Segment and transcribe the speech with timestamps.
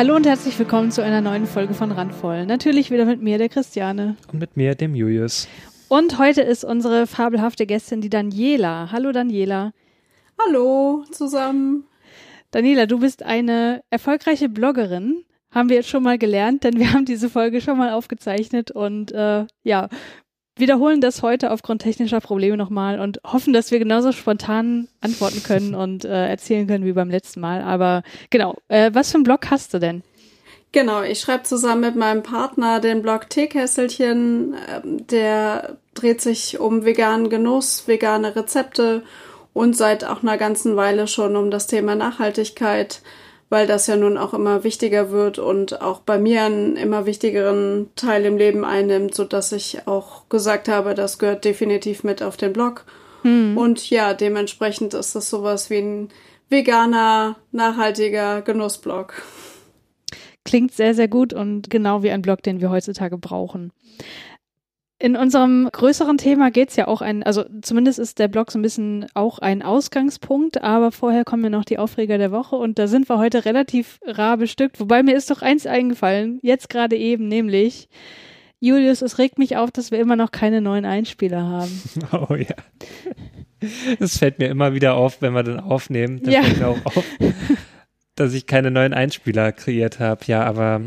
[0.00, 2.46] Hallo und herzlich willkommen zu einer neuen Folge von Randvoll.
[2.46, 4.16] Natürlich wieder mit mir, der Christiane.
[4.32, 5.46] Und mit mir, dem Julius.
[5.88, 8.88] Und heute ist unsere fabelhafte Gästin die Daniela.
[8.92, 9.74] Hallo Daniela.
[10.38, 11.84] Hallo zusammen.
[12.50, 15.26] Daniela, du bist eine erfolgreiche Bloggerin.
[15.50, 19.12] Haben wir jetzt schon mal gelernt, denn wir haben diese Folge schon mal aufgezeichnet und
[19.12, 19.90] äh, ja,
[20.60, 25.74] wiederholen das heute aufgrund technischer Probleme nochmal und hoffen, dass wir genauso spontan antworten können
[25.74, 27.62] und äh, erzählen können wie beim letzten Mal.
[27.62, 30.02] Aber genau, äh, was für einen Blog hast du denn?
[30.72, 34.54] Genau, ich schreibe zusammen mit meinem Partner den Blog Teekesselchen.
[34.72, 39.02] Ähm, der dreht sich um veganen Genuss, vegane Rezepte
[39.52, 43.02] und seit auch einer ganzen Weile schon um das Thema Nachhaltigkeit
[43.50, 47.90] weil das ja nun auch immer wichtiger wird und auch bei mir einen immer wichtigeren
[47.96, 52.36] Teil im Leben einnimmt, so dass ich auch gesagt habe, das gehört definitiv mit auf
[52.36, 52.86] den Blog.
[53.22, 53.58] Hm.
[53.58, 56.08] Und ja, dementsprechend ist das sowas wie ein
[56.48, 59.14] veganer, nachhaltiger Genussblog.
[60.44, 63.72] Klingt sehr, sehr gut und genau wie ein Blog, den wir heutzutage brauchen.
[65.02, 68.62] In unserem größeren Thema geht's ja auch ein, also zumindest ist der Blog so ein
[68.62, 72.86] bisschen auch ein Ausgangspunkt, aber vorher kommen ja noch die Aufreger der Woche und da
[72.86, 74.78] sind wir heute relativ rar bestückt.
[74.78, 77.88] Wobei mir ist doch eins eingefallen, jetzt gerade eben, nämlich
[78.58, 81.80] Julius, es regt mich auf, dass wir immer noch keine neuen Einspieler haben.
[82.12, 82.54] Oh ja.
[83.98, 86.20] Das fällt mir immer wieder auf, wenn wir dann aufnehmen.
[86.22, 86.42] Das ja.
[86.42, 87.04] fällt mir auch auf,
[88.16, 90.24] dass ich keine neuen Einspieler kreiert habe.
[90.26, 90.82] Ja, aber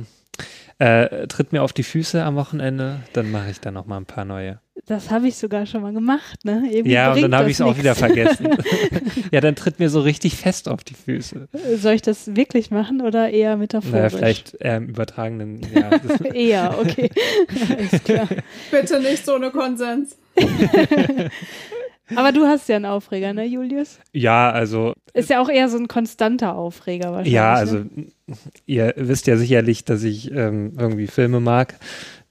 [0.84, 4.06] äh, tritt mir auf die Füße am Wochenende, dann mache ich da noch mal ein
[4.06, 4.60] paar neue.
[4.86, 6.64] Das habe ich sogar schon mal gemacht, ne?
[6.70, 8.50] Irgendwie ja, und dann habe ich es auch wieder vergessen.
[9.32, 11.48] ja, dann tritt mir so richtig fest auf die Füße.
[11.78, 13.94] Soll ich das wirklich machen oder eher metaphorisch?
[13.94, 15.90] Naja, vielleicht eher im übertragenen, ja.
[16.34, 17.10] eher, okay.
[17.70, 18.28] Alles klar.
[18.72, 20.18] Bitte nicht so eine Konsens.
[22.16, 24.00] Aber du hast ja einen Aufreger, ne, Julius?
[24.12, 24.94] Ja, also.
[25.14, 27.34] Ist ja auch eher so ein konstanter Aufreger wahrscheinlich.
[27.34, 28.08] Ja, also ne?
[28.66, 31.76] ihr wisst ja sicherlich, dass ich ähm, irgendwie Filme mag,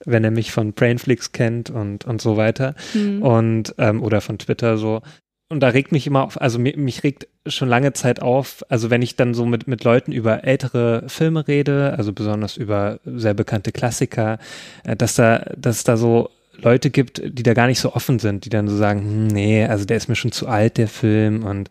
[0.05, 2.75] wenn er mich von Brainflix kennt und, und so weiter.
[2.93, 3.23] Mhm.
[3.23, 5.01] Und, ähm, oder von Twitter so.
[5.49, 8.89] Und da regt mich immer auf, also mich, mich regt schon lange Zeit auf, also
[8.89, 13.33] wenn ich dann so mit, mit Leuten über ältere Filme rede, also besonders über sehr
[13.33, 14.39] bekannte Klassiker,
[14.83, 18.45] äh, dass da, dass da so Leute gibt, die da gar nicht so offen sind,
[18.45, 21.43] die dann so sagen, hm, nee, also der ist mir schon zu alt, der Film,
[21.43, 21.69] und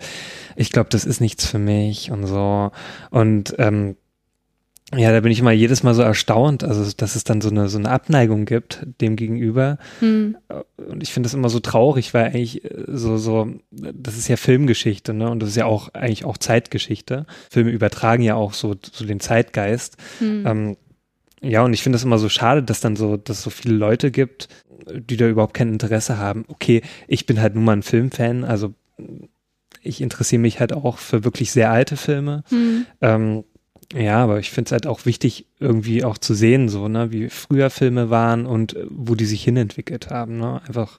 [0.56, 2.70] ich glaube, das ist nichts für mich und so.
[3.10, 3.96] Und ähm,
[4.94, 7.68] ja, da bin ich immer jedes Mal so erstaunt, also dass es dann so eine
[7.70, 9.78] so eine Abneigung gibt dem gegenüber.
[10.00, 10.36] Hm.
[10.76, 14.36] Und ich finde das immer so traurig, weil eigentlich äh, so so das ist ja
[14.36, 15.30] Filmgeschichte, ne?
[15.30, 17.24] Und das ist ja auch eigentlich auch Zeitgeschichte.
[17.50, 19.96] Filme übertragen ja auch so so den Zeitgeist.
[20.18, 20.46] Hm.
[20.46, 20.76] Ähm,
[21.40, 24.10] ja, und ich finde es immer so schade, dass dann so, dass so viele Leute
[24.10, 24.48] gibt,
[24.90, 26.44] die da überhaupt kein Interesse haben.
[26.48, 28.74] Okay, ich bin halt nun mal ein Filmfan, also
[29.82, 32.44] ich interessiere mich halt auch für wirklich sehr alte Filme.
[32.50, 32.86] Mhm.
[33.00, 33.44] Ähm,
[33.94, 37.28] ja, aber ich finde es halt auch wichtig, irgendwie auch zu sehen, so, ne, wie
[37.28, 40.62] früher Filme waren und äh, wo die sich hinentwickelt haben, ne?
[40.66, 40.98] Einfach,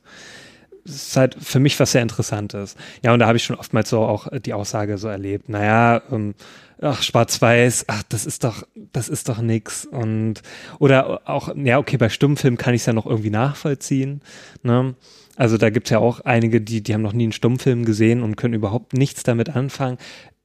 [0.85, 2.75] es ist halt für mich was sehr Interessantes.
[3.03, 6.35] Ja, und da habe ich schon oftmals so auch die Aussage so erlebt, naja, ähm,
[6.83, 9.85] ach, schwarz-weiß, ach, das ist doch, das ist doch nix.
[9.85, 10.41] Und,
[10.79, 14.21] oder auch, ja, okay, bei Stummfilm kann ich es ja noch irgendwie nachvollziehen,
[14.61, 14.95] ne?
[15.35, 18.35] Also da gibt's ja auch einige, die, die haben noch nie einen Stummfilm gesehen und
[18.35, 19.97] können überhaupt nichts damit anfangen.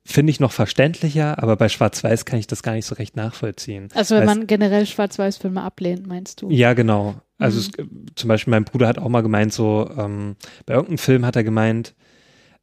[0.07, 3.89] Finde ich noch verständlicher, aber bei Schwarz-Weiß kann ich das gar nicht so recht nachvollziehen.
[3.95, 6.49] Also wenn man generell Schwarz-Weiß-Filme ablehnt, meinst du?
[6.51, 7.17] Ja, genau.
[7.37, 8.07] Also mhm.
[8.07, 11.37] es, zum Beispiel mein Bruder hat auch mal gemeint, so ähm, bei irgendeinem Film hat
[11.37, 11.95] er gemeint,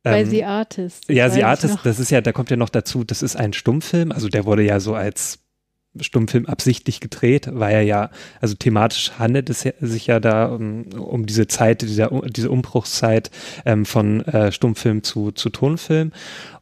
[0.05, 1.09] bei ähm, The Artist.
[1.09, 4.11] Ja, The Artist, das ist ja, da kommt ja noch dazu, das ist ein Stummfilm,
[4.11, 5.39] also der wurde ja so als
[5.99, 8.09] Stummfilm absichtlich gedreht, weil er ja,
[8.41, 13.31] also thematisch handelt es sich ja da um, um diese Zeit, dieser, diese Umbruchszeit
[13.65, 16.11] ähm, von äh, Stummfilm zu, zu Tonfilm.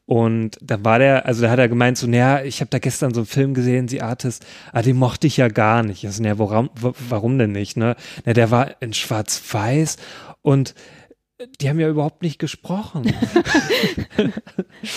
[0.05, 3.13] Und da war der, also da hat er gemeint, so, naja, ich habe da gestern
[3.13, 6.05] so einen Film gesehen, The Artist, ah, den mochte ich ja gar nicht.
[6.05, 6.69] Also, naja, warum,
[7.09, 7.95] warum denn nicht, ne?
[8.25, 9.97] Na, der war in Schwarz-Weiß
[10.41, 10.75] und
[11.61, 13.05] die haben ja überhaupt nicht gesprochen.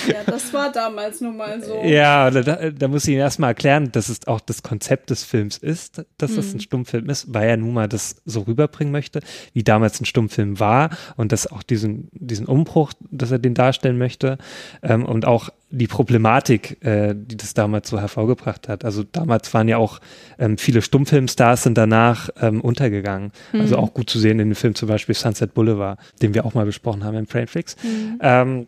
[0.08, 1.82] ja, das war damals nun mal so.
[1.84, 5.58] Ja, da, da muss ich Ihnen erstmal erklären, dass es auch das Konzept des Films
[5.58, 6.36] ist, dass mhm.
[6.36, 9.20] das ein Stummfilm ist, weil er nun mal das so rüberbringen möchte,
[9.52, 13.98] wie damals ein Stummfilm war und dass auch diesen, diesen Umbruch, dass er den darstellen
[13.98, 14.38] möchte
[14.82, 18.84] ähm, und auch die Problematik, äh, die das damals so hervorgebracht hat.
[18.84, 20.00] Also damals waren ja auch
[20.38, 23.32] ähm, viele Stummfilmstars sind danach ähm, untergegangen.
[23.52, 23.60] Also mhm.
[23.66, 26.54] Also auch gut zu sehen in dem Film zum Beispiel Sunset Boulevard, den wir auch
[26.54, 27.76] mal besprochen haben im Frameflix.
[27.82, 28.18] Mhm.
[28.20, 28.66] Ähm,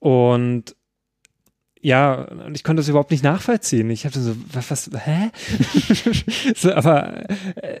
[0.00, 0.76] und
[1.80, 3.90] ja, und ich konnte das überhaupt nicht nachvollziehen.
[3.90, 5.30] Ich habe so, was, was hä?
[6.54, 7.80] so, aber äh,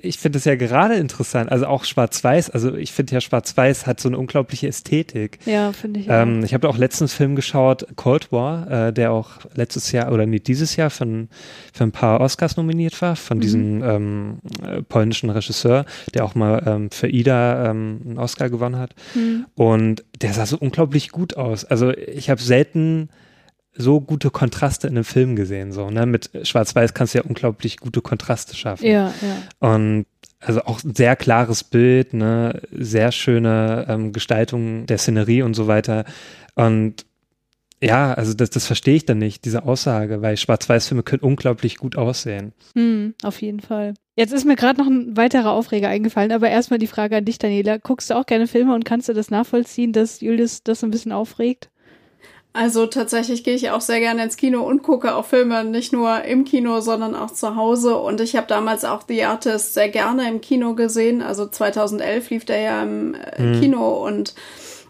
[0.00, 4.00] ich finde es ja gerade interessant, also auch Schwarz-Weiß, also ich finde ja Schwarz-Weiß hat
[4.00, 5.38] so eine unglaubliche Ästhetik.
[5.44, 6.06] Ja, finde ich.
[6.08, 6.44] Ähm, auch.
[6.44, 10.46] ich habe auch letztens Film geschaut, Cold War, äh, der auch letztes Jahr oder nicht
[10.46, 11.28] dieses Jahr für,
[11.72, 13.40] für ein paar Oscars nominiert war, von mhm.
[13.42, 15.84] diesem ähm, äh, polnischen Regisseur,
[16.14, 18.94] der auch mal ähm, für Ida ähm, einen Oscar gewonnen hat.
[19.14, 19.46] Mhm.
[19.54, 21.64] Und der sah so unglaublich gut aus.
[21.64, 23.10] Also ich habe selten
[23.74, 25.72] so gute Kontraste in einem Film gesehen.
[25.72, 26.06] So, ne?
[26.06, 28.86] Mit Schwarz-Weiß kannst du ja unglaublich gute Kontraste schaffen.
[28.86, 29.68] Ja, ja.
[29.68, 30.06] Und
[30.40, 35.66] also auch ein sehr klares Bild, ne, sehr schöne ähm, Gestaltung der Szenerie und so
[35.68, 36.04] weiter.
[36.54, 37.06] Und
[37.80, 41.96] ja, also das, das verstehe ich dann nicht, diese Aussage, weil Schwarz-Weiß-Filme können unglaublich gut
[41.96, 42.52] aussehen.
[42.76, 43.94] Hm, auf jeden Fall.
[44.14, 47.38] Jetzt ist mir gerade noch ein weiterer Aufreger eingefallen, aber erstmal die Frage an dich,
[47.38, 47.78] Daniela.
[47.78, 51.12] Guckst du auch gerne Filme und kannst du das nachvollziehen, dass Julius das ein bisschen
[51.12, 51.70] aufregt?
[52.54, 56.22] Also tatsächlich gehe ich auch sehr gerne ins Kino und gucke auch Filme nicht nur
[56.24, 57.96] im Kino, sondern auch zu Hause.
[57.96, 61.22] Und ich habe damals auch The Artist sehr gerne im Kino gesehen.
[61.22, 63.60] Also 2011 lief der ja im äh, mhm.
[63.60, 64.34] Kino und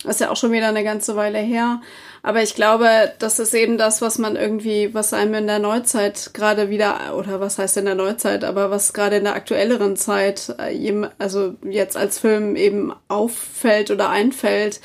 [0.04, 1.80] ist ja auch schon wieder eine ganze Weile her.
[2.24, 6.30] Aber ich glaube, das ist eben das, was man irgendwie, was einem in der Neuzeit
[6.34, 10.54] gerade wieder, oder was heißt in der Neuzeit, aber was gerade in der aktuelleren Zeit,
[10.58, 14.80] äh, also jetzt als Film eben auffällt oder einfällt,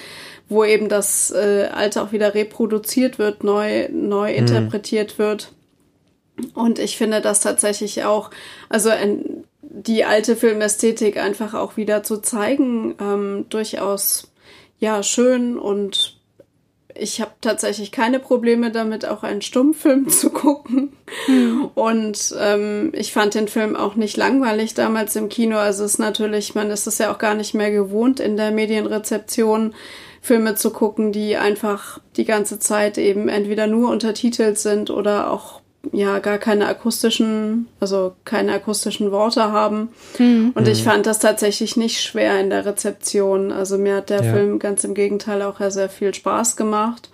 [0.49, 4.37] wo eben das äh, Alte auch wieder reproduziert wird, neu, neu mhm.
[4.37, 5.51] interpretiert wird.
[6.53, 8.29] Und ich finde das tatsächlich auch,
[8.69, 14.31] also ein, die alte Filmästhetik einfach auch wieder zu zeigen, ähm, durchaus
[14.79, 16.17] ja schön und
[16.99, 20.93] ich habe tatsächlich keine Probleme damit, auch einen Stummfilm zu gucken.
[21.27, 21.69] Mhm.
[21.75, 25.57] Und ähm, ich fand den Film auch nicht langweilig damals im Kino.
[25.57, 28.51] Also es ist natürlich, man ist es ja auch gar nicht mehr gewohnt in der
[28.51, 29.75] Medienrezeption
[30.27, 35.61] Filme zu gucken, die einfach die ganze Zeit eben entweder nur untertitelt sind oder auch
[35.93, 39.87] ja gar keine akustischen, also keine akustischen Worte haben.
[40.19, 40.51] Mhm.
[40.53, 40.85] Und ich hm.
[40.85, 43.53] fand das tatsächlich nicht schwer in der Rezeption.
[43.53, 44.33] Also mir hat der ja.
[44.33, 47.09] Film ganz im Gegenteil auch sehr viel Spaß gemacht.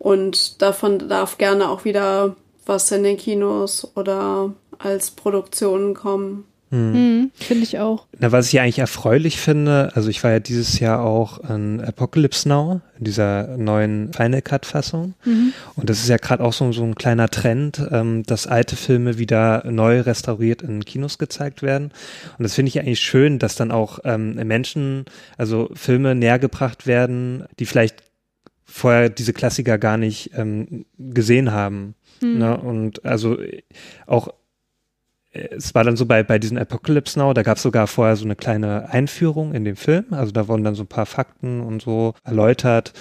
[0.00, 2.34] Und davon darf gerne auch wieder
[2.66, 6.46] was in den Kinos oder als Produktionen kommen.
[6.70, 6.92] Hm.
[6.92, 8.06] Mhm, finde ich auch.
[8.18, 12.48] Na, was ich eigentlich erfreulich finde, also ich war ja dieses Jahr auch in Apocalypse
[12.48, 15.14] Now, in dieser neuen Final Cut Fassung.
[15.24, 15.52] Mhm.
[15.74, 19.18] Und das ist ja gerade auch so, so ein kleiner Trend, ähm, dass alte Filme
[19.18, 21.90] wieder neu restauriert in Kinos gezeigt werden.
[22.38, 25.06] Und das finde ich eigentlich schön, dass dann auch ähm, Menschen,
[25.36, 28.04] also Filme näher gebracht werden, die vielleicht
[28.64, 31.96] vorher diese Klassiker gar nicht ähm, gesehen haben.
[32.20, 32.38] Mhm.
[32.38, 32.56] Ne?
[32.56, 33.38] Und also
[34.06, 34.28] auch
[35.32, 38.24] es war dann so bei, bei diesen Apocalypse Now, da gab es sogar vorher so
[38.24, 40.06] eine kleine Einführung in den Film.
[40.10, 42.92] Also da wurden dann so ein paar Fakten und so erläutert.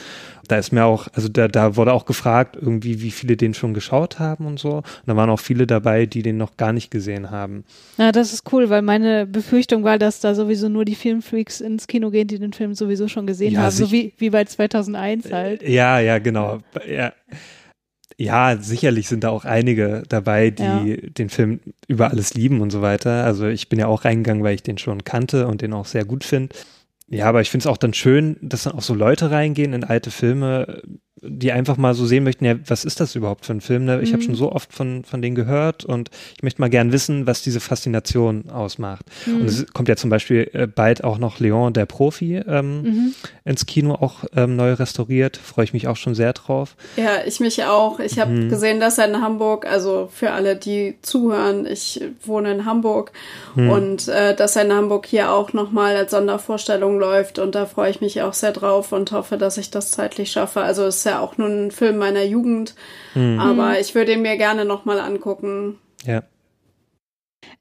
[0.47, 3.73] Da ist mir auch, also da, da wurde auch gefragt, irgendwie, wie viele den schon
[3.73, 4.77] geschaut haben und so.
[4.77, 7.65] Und da waren auch viele dabei, die den noch gar nicht gesehen haben.
[7.97, 11.87] Ja, das ist cool, weil meine Befürchtung war, dass da sowieso nur die Filmfreaks ins
[11.87, 13.71] Kino gehen, die den Film sowieso schon gesehen ja, haben.
[13.71, 15.63] So wie, wie bei 2001 halt.
[15.63, 16.59] Ja, ja, genau.
[16.87, 17.11] Ja.
[18.21, 21.10] Ja, sicherlich sind da auch einige dabei, die ja.
[21.10, 23.23] den Film über alles lieben und so weiter.
[23.23, 26.04] Also ich bin ja auch reingegangen, weil ich den schon kannte und den auch sehr
[26.04, 26.54] gut finde.
[27.07, 29.85] Ja, aber ich finde es auch dann schön, dass dann auch so Leute reingehen in
[29.85, 30.81] alte Filme,
[31.21, 33.85] die einfach mal so sehen möchten, ja, was ist das überhaupt für ein Film?
[33.85, 34.02] Ne?
[34.02, 34.14] Ich mhm.
[34.14, 37.42] habe schon so oft von, von denen gehört und ich möchte mal gern wissen, was
[37.42, 39.06] diese Faszination ausmacht.
[39.26, 39.42] Mhm.
[39.42, 43.16] Und es kommt ja zum Beispiel äh, bald auch noch Leon, der Profi, ähm, mhm.
[43.44, 45.38] ins Kino auch ähm, neu restauriert.
[45.38, 46.76] Freue ich mich auch schon sehr drauf.
[46.95, 47.99] Ja, ich mich auch.
[47.99, 48.49] Ich habe mhm.
[48.49, 53.11] gesehen, dass er in Hamburg, also für alle, die zuhören, ich wohne in Hamburg
[53.56, 53.69] mhm.
[53.69, 57.92] und äh, dass er in Hamburg hier auch nochmal als Sondervorstellung läuft und da freue
[57.92, 60.61] ich mich auch sehr drauf und hoffe, dass ich das zeitlich schaffe.
[60.61, 62.75] Also es ist ja auch nur ein Film meiner Jugend,
[63.16, 63.39] mhm.
[63.39, 65.78] aber ich würde ihn mir gerne nochmal angucken.
[66.06, 66.23] Ja.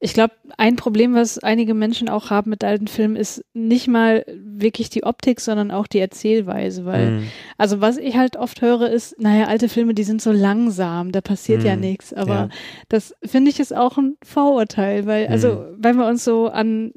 [0.01, 4.25] Ich glaube, ein Problem, was einige Menschen auch haben mit alten Filmen, ist nicht mal
[4.29, 6.85] wirklich die Optik, sondern auch die Erzählweise.
[6.85, 7.27] Weil, mhm.
[7.57, 11.21] also was ich halt oft höre, ist, naja, alte Filme, die sind so langsam, da
[11.21, 11.67] passiert mhm.
[11.67, 12.13] ja nichts.
[12.13, 12.49] Aber ja.
[12.89, 15.77] das finde ich ist auch ein Vorurteil, weil, also, mhm.
[15.79, 16.93] wenn wir uns so an,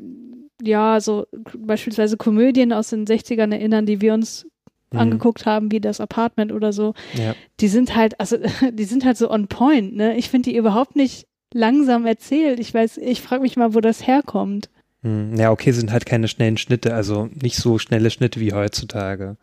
[0.61, 1.25] ja, so
[1.57, 4.47] beispielsweise Komödien aus den 60ern erinnern, die wir uns
[4.91, 4.99] mhm.
[4.99, 7.35] angeguckt haben, wie das Apartment oder so, ja.
[7.59, 8.37] die sind halt, also
[8.71, 10.15] die sind halt so on point, ne?
[10.17, 12.59] Ich finde die überhaupt nicht langsam erzählt.
[12.59, 14.69] Ich weiß, ich frage mich mal, wo das herkommt.
[15.03, 19.37] Hm, ja, okay, sind halt keine schnellen Schnitte, also nicht so schnelle Schnitte wie heutzutage.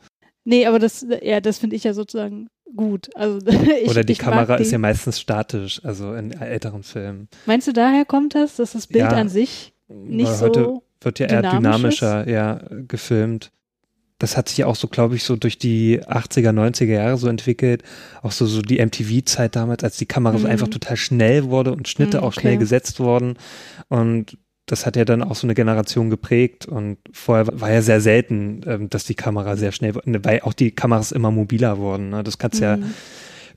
[0.44, 3.10] Nee, aber das, ja, das finde ich ja sozusagen gut.
[3.14, 3.38] Also,
[3.82, 7.28] ich, Oder die Kamera ist ja meistens statisch, also in älteren Filmen.
[7.46, 11.26] Meinst du, daher kommt das, dass das Bild ja, an sich nicht so wird ja
[11.26, 13.52] eher dynamischer ja, gefilmt
[14.18, 17.84] das hat sich auch so, glaube ich, so durch die 80er, 90er Jahre so entwickelt.
[18.22, 20.42] Auch so, so die MTV-Zeit damals, als die Kamera mhm.
[20.42, 22.26] so einfach total schnell wurde und Schnitte mhm, okay.
[22.26, 23.36] auch schnell gesetzt wurden.
[23.88, 28.00] Und das hat ja dann auch so eine Generation geprägt und vorher war ja sehr
[28.00, 32.10] selten, ähm, dass die Kamera sehr schnell, weil auch die Kameras immer mobiler wurden.
[32.10, 32.22] Ne?
[32.22, 32.64] Das kannst mhm.
[32.64, 32.78] ja,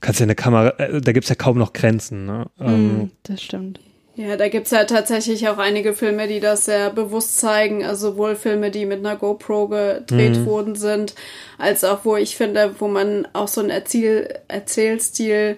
[0.00, 2.24] kannst ja eine Kamera, äh, da gibt's ja kaum noch Grenzen.
[2.24, 2.46] Ne?
[2.58, 3.80] Mhm, ähm, das stimmt.
[4.14, 7.84] Ja, da gibt's ja tatsächlich auch einige Filme, die das sehr bewusst zeigen.
[7.84, 10.46] Also sowohl Filme, die mit einer GoPro gedreht mhm.
[10.46, 11.14] worden sind,
[11.56, 15.56] als auch, wo ich finde, wo man auch so einen Erzähl Erzählstil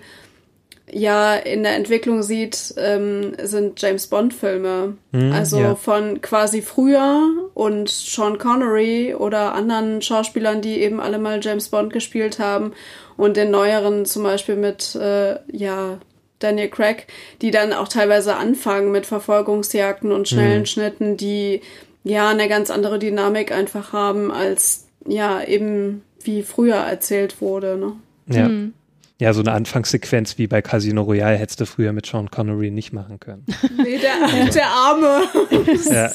[0.93, 4.97] ja in der Entwicklung sieht, ähm, sind James Bond-Filme.
[5.11, 5.75] Mhm, also ja.
[5.75, 11.93] von quasi früher und Sean Connery oder anderen Schauspielern, die eben alle mal James Bond
[11.93, 12.73] gespielt haben
[13.17, 15.99] und den neueren zum Beispiel mit, äh, ja,
[16.39, 17.07] Daniel Craig,
[17.43, 20.67] die dann auch teilweise anfangen mit Verfolgungsjagden und schnellen mhm.
[20.67, 21.61] Schnitten, die
[22.03, 27.77] ja eine ganz andere Dynamik einfach haben, als ja eben wie früher erzählt wurde.
[27.77, 28.37] Ne?
[28.37, 28.49] Ja.
[28.49, 28.75] Mhm.
[29.21, 32.93] Ja, so eine Anfangssequenz wie bei Casino Royale hättest du früher mit Sean Connery nicht
[32.93, 33.47] machen können.
[33.83, 35.23] Nee, der, der Arme.
[35.91, 36.11] ja.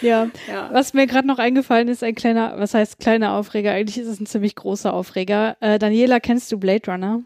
[0.00, 0.30] Ja.
[0.48, 0.70] ja.
[0.72, 3.72] was mir gerade noch eingefallen ist, ein kleiner, was heißt kleiner Aufreger?
[3.72, 5.56] Eigentlich ist es ein ziemlich großer Aufreger.
[5.60, 7.20] Äh, Daniela, kennst du Blade Runner?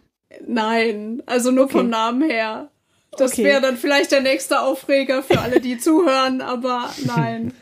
[0.47, 1.79] Nein, also nur okay.
[1.79, 2.71] vom Namen her.
[3.19, 3.45] Das okay.
[3.45, 7.53] wäre dann vielleicht der nächste Aufreger für alle, die zuhören, aber nein.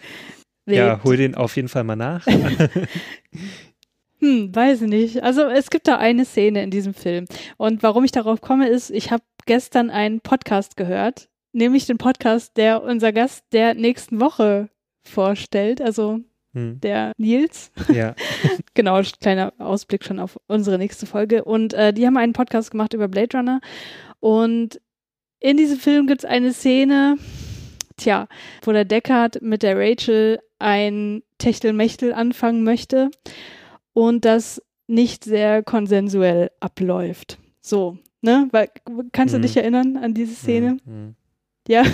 [0.67, 2.25] Ja, hol den auf jeden Fall mal nach.
[4.21, 5.23] hm, weiß ich nicht.
[5.23, 7.25] Also es gibt da eine Szene in diesem Film.
[7.57, 12.57] Und warum ich darauf komme, ist, ich habe gestern einen Podcast gehört, nämlich den Podcast,
[12.57, 14.69] der unser Gast der nächsten Woche
[15.03, 15.81] vorstellt.
[15.81, 16.21] Also
[16.55, 16.81] hm.
[16.81, 17.71] der Nils.
[17.93, 18.15] Ja.
[18.75, 21.45] genau, kleiner Ausblick schon auf unsere nächste Folge.
[21.45, 23.61] Und äh, die haben einen Podcast gemacht über Blade Runner.
[24.21, 24.81] Und
[25.41, 27.17] in diesem Film gibt es eine Szene,
[27.97, 28.29] tja,
[28.63, 33.11] wo der Deckard mit der Rachel ein Techtelmechtel anfangen möchte
[33.93, 37.39] und das nicht sehr konsensuell abläuft.
[37.61, 38.49] So, ne?
[38.51, 38.69] Weil,
[39.13, 39.43] kannst du hm.
[39.43, 40.79] dich erinnern an diese Szene?
[40.85, 41.15] Mhm.
[41.69, 41.85] Ja.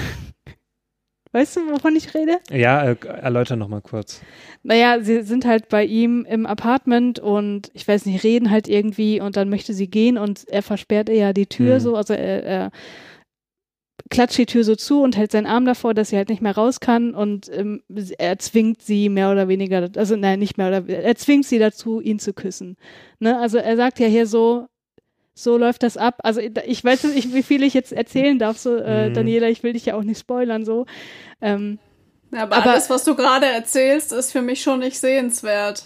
[1.37, 2.38] Weißt du, wovon ich rede?
[2.50, 4.23] Ja, äh, erläuter nochmal kurz.
[4.62, 9.21] Naja, sie sind halt bei ihm im Apartment und ich weiß nicht, reden halt irgendwie
[9.21, 11.81] und dann möchte sie gehen und er versperrt ihr ja die Tür mhm.
[11.81, 12.71] so, also er, er
[14.09, 16.57] klatscht die Tür so zu und hält seinen Arm davor, dass sie halt nicht mehr
[16.57, 17.83] raus kann und ähm,
[18.16, 22.00] er zwingt sie mehr oder weniger, also nein, nicht mehr oder er zwingt sie dazu,
[22.00, 22.78] ihn zu küssen.
[23.19, 23.38] Ne?
[23.38, 24.69] Also er sagt ja hier so,
[25.38, 26.21] so läuft das ab.
[26.23, 29.14] Also ich weiß nicht, wie viel ich jetzt erzählen darf, so äh, mhm.
[29.14, 30.87] Daniela, ich will dich ja auch nicht spoilern, so.
[31.40, 31.78] Ähm,
[32.33, 35.85] ja, aber, aber alles, was du gerade erzählst, ist für mich schon nicht sehenswert.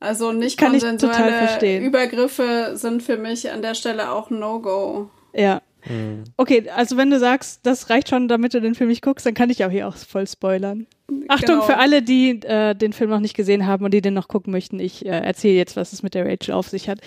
[0.00, 5.10] Also nicht kann konsensuelle Übergriffe sind für mich an der Stelle auch ein No-Go.
[5.34, 5.60] Ja.
[5.88, 6.24] Mhm.
[6.36, 9.34] Okay, also wenn du sagst, das reicht schon, damit du den Film nicht guckst, dann
[9.34, 10.86] kann ich auch hier auch voll spoilern.
[11.28, 11.66] Achtung genau.
[11.66, 14.52] für alle, die äh, den Film noch nicht gesehen haben und die den noch gucken
[14.52, 14.78] möchten.
[14.78, 17.00] Ich äh, erzähle jetzt, was es mit der Rachel auf sich hat.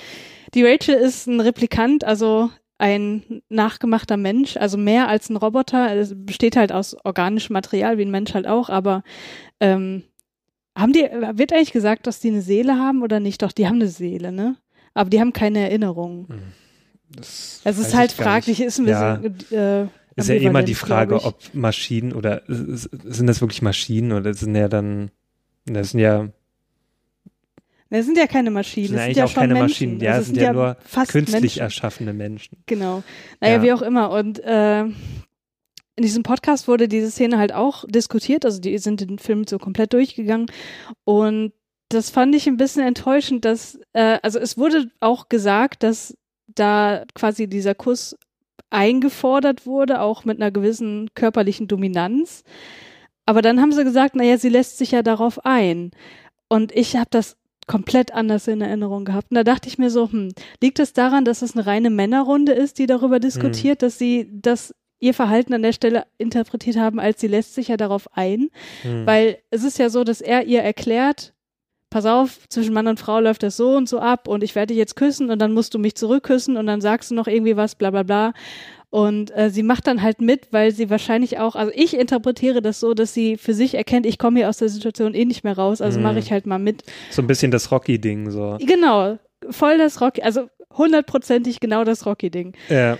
[0.54, 2.50] Die Rachel ist ein Replikant, also
[2.82, 5.96] ein nachgemachter Mensch, also mehr als ein Roboter.
[5.96, 9.04] Es besteht halt aus organischem Material, wie ein Mensch halt auch, aber
[9.60, 10.02] ähm,
[10.76, 13.44] haben die, wird eigentlich gesagt, dass die eine Seele haben oder nicht?
[13.44, 14.56] Doch, die haben eine Seele, ne?
[14.96, 16.28] Aber die haben keine Erinnerungen.
[16.28, 16.40] Hm.
[17.16, 19.36] Das es ist halt fraglich, ist ein bisschen.
[19.52, 19.82] Ja.
[19.84, 24.56] Äh, ist ja immer die Frage, ob Maschinen oder sind das wirklich Maschinen oder sind
[24.56, 25.12] ja dann,
[25.66, 26.30] das sind ja
[27.98, 28.94] das sind ja keine Maschinen.
[28.94, 29.96] Das sind, ja auch keine Menschen.
[29.96, 30.00] Maschinen.
[30.00, 31.62] Ja, das sind, sind ja, nur künstlich Menschen.
[31.62, 32.58] erschaffene Menschen.
[32.66, 33.04] Genau.
[33.42, 33.64] Naja, ja.
[33.64, 34.12] wie auch immer.
[34.12, 34.96] Und äh, in
[35.98, 38.46] diesem Podcast wurde diese Szene halt auch diskutiert.
[38.46, 40.48] Also die sind den Film so komplett durchgegangen.
[41.04, 41.52] Und
[41.90, 46.18] das fand ich ein bisschen enttäuschend, dass, äh, also es wurde auch gesagt, dass
[46.48, 48.18] da quasi dieser Kuss
[48.70, 52.44] eingefordert wurde, auch mit einer gewissen körperlichen Dominanz.
[53.26, 55.92] Aber dann haben sie gesagt, naja, sie lässt sich ja darauf ein.
[56.48, 57.38] Und ich habe das
[57.68, 59.32] komplett anders in Erinnerung gehabt.
[59.32, 62.52] Und da dachte ich mir so, hm, liegt es daran, dass es eine reine Männerrunde
[62.54, 63.86] ist, die darüber diskutiert, mhm.
[63.86, 67.78] dass sie das ihr Verhalten an der Stelle interpretiert haben, als sie lässt sich ja
[67.78, 68.50] darauf ein,
[68.84, 69.06] mhm.
[69.06, 71.34] weil es ist ja so, dass er ihr erklärt,
[71.90, 74.68] pass auf, zwischen Mann und Frau läuft das so und so ab und ich werde
[74.68, 77.58] dich jetzt küssen und dann musst du mich zurückküssen und dann sagst du noch irgendwie
[77.58, 78.34] was, bla bla bla.
[78.92, 82.82] Und äh, sie macht dann halt mit, weil sie wahrscheinlich auch, also ich interpretiere das
[82.82, 85.58] so, dass sie für sich erkennt, ich komme hier aus der Situation eh nicht mehr
[85.58, 86.04] raus, also mhm.
[86.04, 86.84] mache ich halt mal mit.
[87.10, 88.58] So ein bisschen das Rocky-Ding so.
[88.60, 89.18] Genau,
[89.50, 92.54] voll das Rocky, also hundertprozentig genau das Rocky-Ding.
[92.68, 92.98] Ja.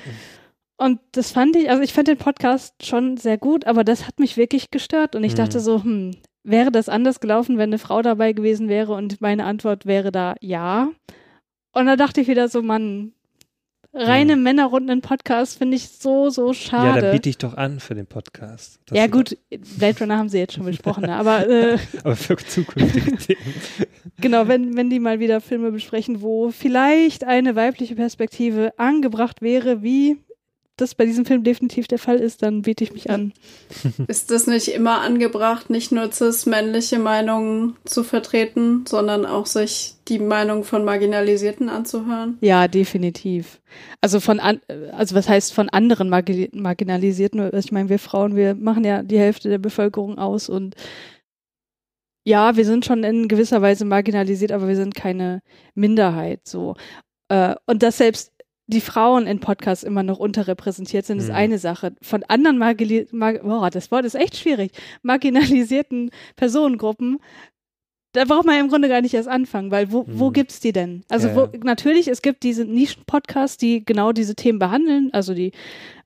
[0.78, 4.18] Und das fand ich, also ich fand den Podcast schon sehr gut, aber das hat
[4.18, 5.38] mich wirklich gestört und ich mhm.
[5.38, 6.12] dachte so, hm,
[6.44, 8.94] wäre das anders gelaufen, wenn eine Frau dabei gewesen wäre?
[8.94, 10.90] Und meine Antwort wäre da ja.
[11.74, 13.14] Und da dachte ich wieder so, Mann,
[13.94, 14.38] reine ja.
[14.38, 17.00] Männerrunden Podcast finde ich so, so schade.
[17.00, 18.80] Ja, da biete ich doch an für den Podcast.
[18.92, 19.38] Ja, gut,
[19.78, 21.16] Blade Runner haben sie jetzt schon besprochen, ne?
[21.16, 21.48] aber.
[21.48, 23.54] Äh, aber für zukünftige Themen.
[24.20, 29.82] Genau, wenn, wenn die mal wieder Filme besprechen, wo vielleicht eine weibliche Perspektive angebracht wäre,
[29.82, 30.18] wie
[30.82, 33.34] das bei diesem Film definitiv der Fall ist, dann biete ich mich an.
[34.08, 40.20] Ist das nicht immer angebracht, nicht nur cis-männliche Meinungen zu vertreten, sondern auch sich die
[40.20, 42.38] Meinung von Marginalisierten anzuhören?
[42.42, 43.62] Ja, definitiv.
[44.02, 44.60] Also von an,
[44.92, 47.52] also was heißt von anderen Margi Marginalisierten?
[47.58, 50.76] Ich meine, wir Frauen, wir machen ja die Hälfte der Bevölkerung aus und
[52.24, 55.42] ja, wir sind schon in gewisser Weise marginalisiert, aber wir sind keine
[55.74, 56.76] Minderheit so.
[57.30, 58.32] Äh, und dass selbst
[58.72, 61.36] die Frauen in Podcasts immer noch unterrepräsentiert sind, ist mhm.
[61.36, 61.94] eine Sache.
[62.02, 64.72] Von anderen Margili Mar boah, das Wort ist echt schwierig,
[65.04, 67.20] marginalisierten Personengruppen,
[68.14, 70.20] da braucht man ja im Grunde gar nicht erst anfangen, weil wo, mhm.
[70.20, 71.04] wo gibt's die denn?
[71.10, 75.54] Also ja, wo, natürlich, es gibt diese Nischen-Podcasts, die genau diese Themen behandeln, also die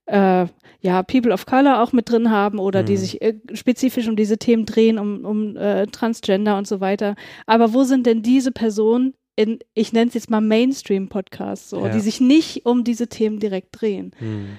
[0.06, 0.46] äh,
[0.82, 2.86] ja, People of Color auch mit drin haben oder mhm.
[2.86, 7.16] die sich äh, spezifisch um diese Themen drehen, um, um äh, Transgender und so weiter.
[7.48, 11.92] Aber wo sind denn diese Personen in, ich nenne es jetzt mal Mainstream-Podcasts, so, ja.
[11.92, 14.12] die sich nicht um diese Themen direkt drehen?
[14.20, 14.58] Mhm.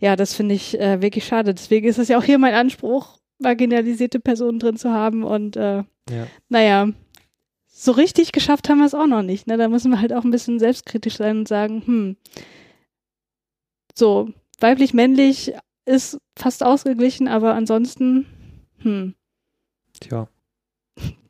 [0.00, 1.54] Ja, das finde ich äh, wirklich schade.
[1.54, 5.78] Deswegen ist es ja auch hier mein Anspruch, marginalisierte Personen drin zu haben und äh,
[6.10, 6.26] ja.
[6.48, 6.88] naja,
[7.66, 9.46] so richtig geschafft haben wir es auch noch nicht.
[9.46, 9.56] Ne?
[9.56, 12.16] Da müssen wir halt auch ein bisschen selbstkritisch sein und sagen, hm,
[13.96, 14.30] so,
[14.60, 15.54] weiblich, männlich,
[15.84, 18.26] ist fast ausgeglichen, aber ansonsten,
[18.78, 19.14] hm.
[20.00, 20.28] Tja.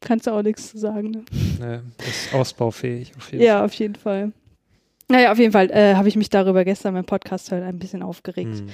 [0.00, 1.10] Kannst du auch nichts zu sagen.
[1.10, 1.24] Ne?
[1.58, 3.64] Nee, ist ausbaufähig auf jeden ja, Fall.
[3.64, 4.32] auf jeden Fall.
[5.08, 8.02] Naja, auf jeden Fall äh, habe ich mich darüber gestern beim Podcast halt ein bisschen
[8.02, 8.58] aufgeregt.
[8.58, 8.68] Hm.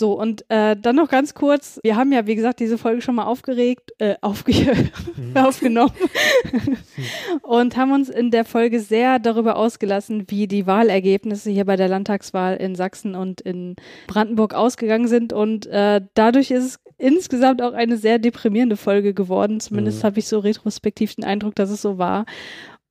[0.00, 3.16] So, und äh, dann noch ganz kurz, wir haben ja, wie gesagt, diese Folge schon
[3.16, 4.90] mal aufgeregt, äh, aufge mhm.
[5.36, 5.92] aufgenommen
[7.42, 11.88] und haben uns in der Folge sehr darüber ausgelassen, wie die Wahlergebnisse hier bei der
[11.88, 13.76] Landtagswahl in Sachsen und in
[14.06, 15.34] Brandenburg ausgegangen sind.
[15.34, 19.60] Und äh, dadurch ist es insgesamt auch eine sehr deprimierende Folge geworden.
[19.60, 20.06] Zumindest mhm.
[20.06, 22.24] habe ich so retrospektiv den Eindruck, dass es so war.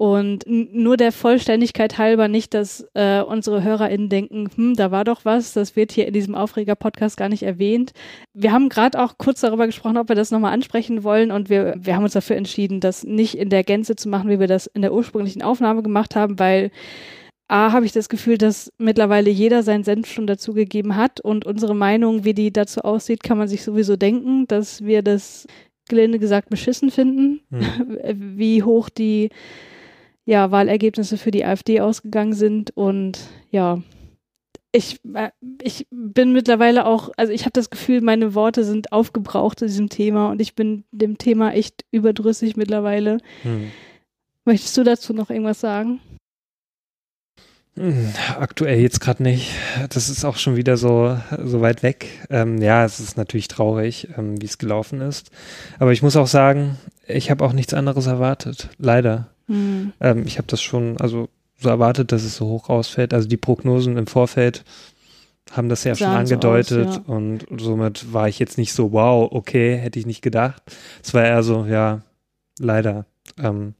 [0.01, 5.25] Und nur der Vollständigkeit halber nicht, dass äh, unsere HörerInnen denken, hm, da war doch
[5.25, 7.91] was, das wird hier in diesem Aufreger-Podcast gar nicht erwähnt.
[8.33, 11.75] Wir haben gerade auch kurz darüber gesprochen, ob wir das nochmal ansprechen wollen und wir,
[11.77, 14.67] wir haben uns dafür entschieden, das nicht in der Gänze zu machen, wie wir das
[14.67, 16.71] in der ursprünglichen Aufnahme gemacht haben, weil
[17.49, 21.75] A, habe ich das Gefühl, dass mittlerweile jeder seinen Senf schon dazugegeben hat und unsere
[21.75, 25.45] Meinung, wie die dazu aussieht, kann man sich sowieso denken, dass wir das
[25.89, 27.97] gelinde gesagt beschissen finden, hm.
[28.37, 29.29] wie hoch die
[30.29, 32.69] ja, Wahlergebnisse für die AfD ausgegangen sind.
[32.77, 33.17] Und
[33.49, 33.81] ja,
[34.71, 35.31] ich, äh,
[35.63, 39.89] ich bin mittlerweile auch, also ich habe das Gefühl, meine Worte sind aufgebraucht zu diesem
[39.89, 43.17] Thema und ich bin dem Thema echt überdrüssig mittlerweile.
[43.41, 43.71] Hm.
[44.45, 45.99] Möchtest du dazu noch irgendwas sagen?
[47.75, 49.51] Hm, aktuell jetzt gerade nicht.
[49.89, 52.05] Das ist auch schon wieder so, so weit weg.
[52.29, 55.31] Ähm, ja, es ist natürlich traurig, ähm, wie es gelaufen ist.
[55.79, 58.69] Aber ich muss auch sagen, ich habe auch nichts anderes erwartet.
[58.77, 59.31] Leider.
[59.49, 59.91] Mhm.
[59.99, 61.27] Ähm, ich habe das schon, also
[61.59, 63.13] so erwartet, dass es so hoch ausfällt.
[63.13, 64.63] Also die Prognosen im Vorfeld
[65.51, 67.13] haben das ja schon angedeutet so aus, ja.
[67.13, 70.61] und somit war ich jetzt nicht so, wow, okay, hätte ich nicht gedacht.
[71.03, 72.01] Es war eher so, ja,
[72.59, 73.05] leider.
[73.37, 73.73] Ähm,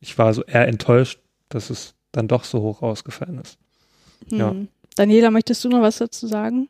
[0.00, 3.58] ich war so eher enttäuscht, dass es dann doch so hoch ausgefallen ist.
[4.30, 4.38] Mhm.
[4.38, 4.54] Ja.
[4.96, 6.68] Daniela, möchtest du noch was dazu sagen?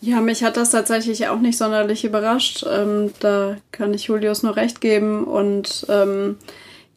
[0.00, 2.64] Ja, mich hat das tatsächlich auch nicht sonderlich überrascht.
[2.68, 6.38] Ähm, da kann ich Julius nur recht geben und ähm,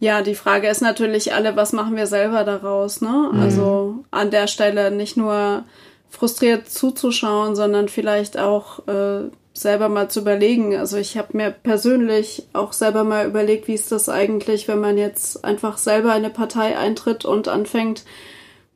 [0.04, 3.30] ja, die Frage ist natürlich alle, was machen wir selber daraus, ne?
[3.32, 3.40] Mhm.
[3.40, 5.64] Also an der Stelle nicht nur
[6.10, 10.76] frustriert zuzuschauen, sondern vielleicht auch äh, selber mal zu überlegen.
[10.76, 14.98] Also ich habe mir persönlich auch selber mal überlegt, wie ist das eigentlich, wenn man
[14.98, 18.04] jetzt einfach selber eine Partei eintritt und anfängt,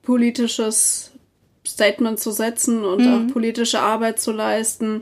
[0.04, 1.12] politisches
[1.68, 3.14] Statement zu setzen und mhm.
[3.14, 5.02] auch politische Arbeit zu leisten.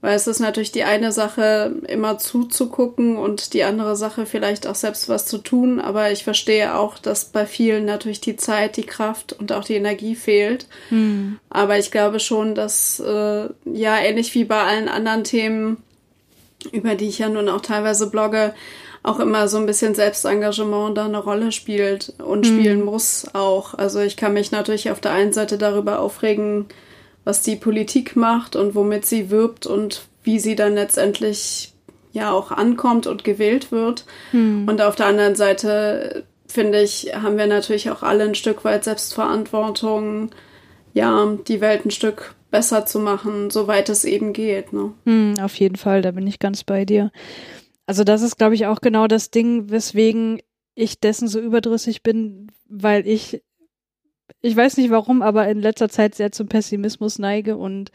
[0.00, 4.76] Weil es ist natürlich die eine Sache, immer zuzugucken und die andere Sache vielleicht auch
[4.76, 5.80] selbst was zu tun.
[5.80, 9.74] Aber ich verstehe auch, dass bei vielen natürlich die Zeit, die Kraft und auch die
[9.74, 10.68] Energie fehlt.
[10.90, 11.40] Hm.
[11.50, 15.78] Aber ich glaube schon, dass äh, ja ähnlich wie bei allen anderen Themen,
[16.70, 18.54] über die ich ja nun auch teilweise blogge,
[19.02, 22.54] auch immer so ein bisschen Selbstengagement da eine Rolle spielt und hm.
[22.54, 23.74] spielen muss auch.
[23.74, 26.66] Also ich kann mich natürlich auf der einen Seite darüber aufregen,
[27.28, 31.74] was die Politik macht und womit sie wirbt und wie sie dann letztendlich
[32.10, 34.06] ja auch ankommt und gewählt wird.
[34.30, 34.66] Hm.
[34.66, 38.84] Und auf der anderen Seite finde ich, haben wir natürlich auch alle ein Stück weit
[38.84, 40.30] Selbstverantwortung,
[40.94, 44.72] ja, die Welt ein Stück besser zu machen, soweit es eben geht.
[44.72, 44.94] Ne?
[45.04, 47.12] Hm, auf jeden Fall, da bin ich ganz bei dir.
[47.84, 50.40] Also das ist, glaube ich, auch genau das Ding, weswegen
[50.74, 53.42] ich dessen so überdrüssig bin, weil ich
[54.40, 57.90] ich weiß nicht warum, aber in letzter Zeit sehr zum Pessimismus neige und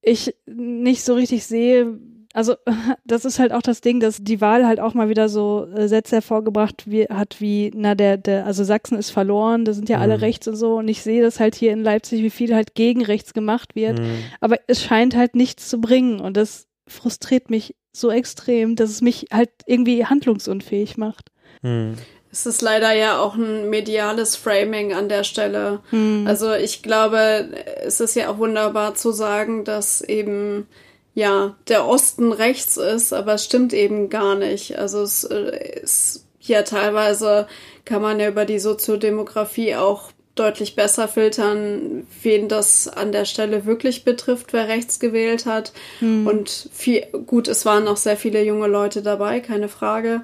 [0.00, 1.98] ich nicht so richtig sehe,
[2.32, 2.54] also
[3.04, 5.88] das ist halt auch das Ding, dass die Wahl halt auch mal wieder so äh,
[5.88, 9.98] Sätze hervorgebracht wie, hat wie, na der, der, also Sachsen ist verloren, da sind ja
[9.98, 10.20] alle mhm.
[10.20, 13.04] rechts und so und ich sehe das halt hier in Leipzig, wie viel halt gegen
[13.04, 14.22] rechts gemacht wird, mhm.
[14.40, 19.02] aber es scheint halt nichts zu bringen und das frustriert mich so extrem, dass es
[19.02, 21.30] mich halt irgendwie handlungsunfähig macht.
[21.62, 21.94] Mhm.
[22.38, 25.80] Es ist leider ja auch ein mediales Framing an der Stelle.
[25.90, 26.24] Mhm.
[26.28, 27.48] Also ich glaube,
[27.82, 30.68] es ist ja auch wunderbar zu sagen, dass eben
[31.14, 34.78] ja, der Osten rechts ist, aber es stimmt eben gar nicht.
[34.78, 37.48] Also es äh, ist ja teilweise
[37.84, 43.66] kann man ja über die Soziodemografie auch deutlich besser filtern, wen das an der Stelle
[43.66, 45.72] wirklich betrifft, wer rechts gewählt hat.
[45.98, 46.26] Hm.
[46.26, 50.22] Und viel, gut, es waren auch sehr viele junge Leute dabei, keine Frage.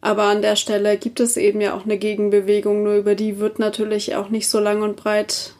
[0.00, 3.58] Aber an der Stelle gibt es eben ja auch eine Gegenbewegung, nur über die wird
[3.58, 5.54] natürlich auch nicht so lang und breit,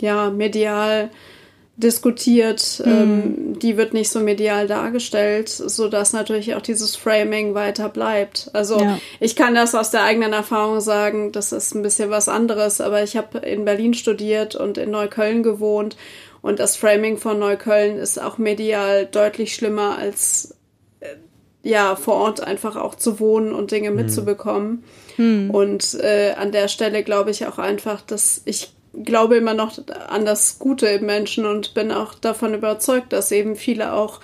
[0.00, 1.10] ja, medial
[1.76, 2.92] diskutiert, mhm.
[2.92, 8.50] ähm, die wird nicht so medial dargestellt, so dass natürlich auch dieses Framing weiter bleibt.
[8.52, 8.98] Also ja.
[9.18, 13.02] ich kann das aus der eigenen Erfahrung sagen, das ist ein bisschen was anderes, aber
[13.02, 15.96] ich habe in Berlin studiert und in Neukölln gewohnt
[16.42, 20.53] und das Framing von Neukölln ist auch medial deutlich schlimmer als
[21.64, 23.96] ja vor Ort einfach auch zu wohnen und Dinge mhm.
[23.96, 24.84] mitzubekommen.
[25.16, 25.50] Mhm.
[25.50, 28.72] Und äh, an der Stelle glaube ich auch einfach, dass ich
[29.02, 29.72] glaube immer noch
[30.08, 34.20] an das Gute im Menschen und bin auch davon überzeugt, dass eben viele auch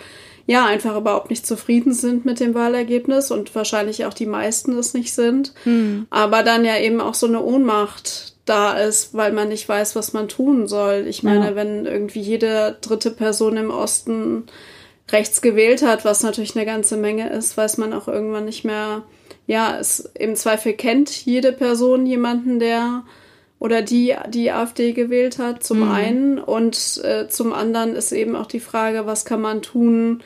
[0.46, 4.94] ja einfach überhaupt nicht zufrieden sind mit dem Wahlergebnis und wahrscheinlich auch die meisten es
[4.94, 5.54] nicht sind.
[5.64, 6.06] Mhm.
[6.10, 10.12] Aber dann ja eben auch so eine Ohnmacht da ist, weil man nicht weiß, was
[10.12, 11.06] man tun soll.
[11.08, 11.56] Ich meine, ja.
[11.56, 14.44] wenn irgendwie jede dritte Person im Osten
[15.12, 19.02] rechts gewählt hat, was natürlich eine ganze Menge ist, weiß man auch irgendwann nicht mehr,
[19.46, 23.04] ja, es im Zweifel kennt jede Person jemanden, der
[23.58, 25.90] oder die die AfD gewählt hat, zum mhm.
[25.90, 26.38] einen.
[26.38, 30.22] Und äh, zum anderen ist eben auch die Frage, was kann man tun,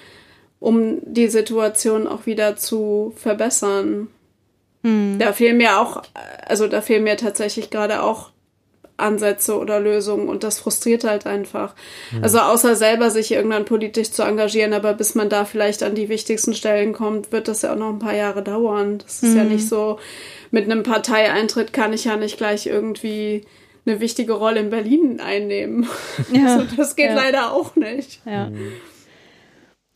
[0.61, 4.09] um die Situation auch wieder zu verbessern.
[4.83, 5.19] Mhm.
[5.19, 6.03] Da fehlen mir auch,
[6.47, 8.31] also da fehlen mir tatsächlich gerade auch
[8.97, 11.75] Ansätze oder Lösungen und das frustriert halt einfach.
[12.13, 12.23] Mhm.
[12.23, 16.09] Also außer selber sich irgendwann politisch zu engagieren, aber bis man da vielleicht an die
[16.09, 18.99] wichtigsten Stellen kommt, wird das ja auch noch ein paar Jahre dauern.
[18.99, 19.37] Das ist mhm.
[19.37, 19.99] ja nicht so,
[20.51, 23.43] mit einem Parteieintritt kann ich ja nicht gleich irgendwie
[23.87, 25.87] eine wichtige Rolle in Berlin einnehmen.
[26.33, 27.15] Ja, also das geht ja.
[27.15, 28.21] leider auch nicht.
[28.25, 28.51] Ja.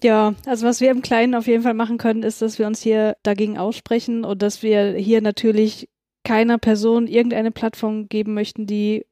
[0.03, 2.81] Ja, also was wir im Kleinen auf jeden Fall machen können, ist, dass wir uns
[2.81, 5.89] hier dagegen aussprechen und dass wir hier natürlich
[6.29, 9.07] keiner Person irgendeine Plattform geben möchten, die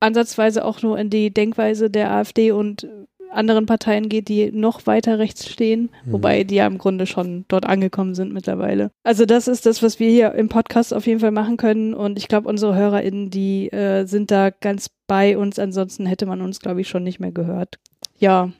[0.00, 2.88] ansatzweise auch nur in die Denkweise der AfD und
[3.30, 6.12] anderen Parteien geht, die noch weiter rechts stehen, mhm.
[6.12, 8.90] wobei die ja im Grunde schon dort angekommen sind mittlerweile.
[9.02, 12.16] Also das ist das, was wir hier im Podcast auf jeden Fall machen können und
[12.16, 16.60] ich glaube, unsere HörerInnen, die äh, sind da ganz bei uns, ansonsten hätte man uns,
[16.60, 17.78] glaube ich, schon nicht mehr gehört.
[18.18, 18.50] Ja,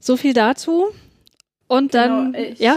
[0.00, 0.86] so viel dazu.
[1.72, 2.76] Und dann, genau, ich, ja?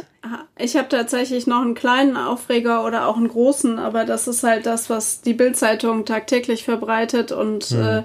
[0.58, 4.66] Ich habe tatsächlich noch einen kleinen Aufreger oder auch einen großen, aber das ist halt
[4.66, 7.82] das, was die Bildzeitung tagtäglich verbreitet und mhm.
[7.82, 8.04] äh,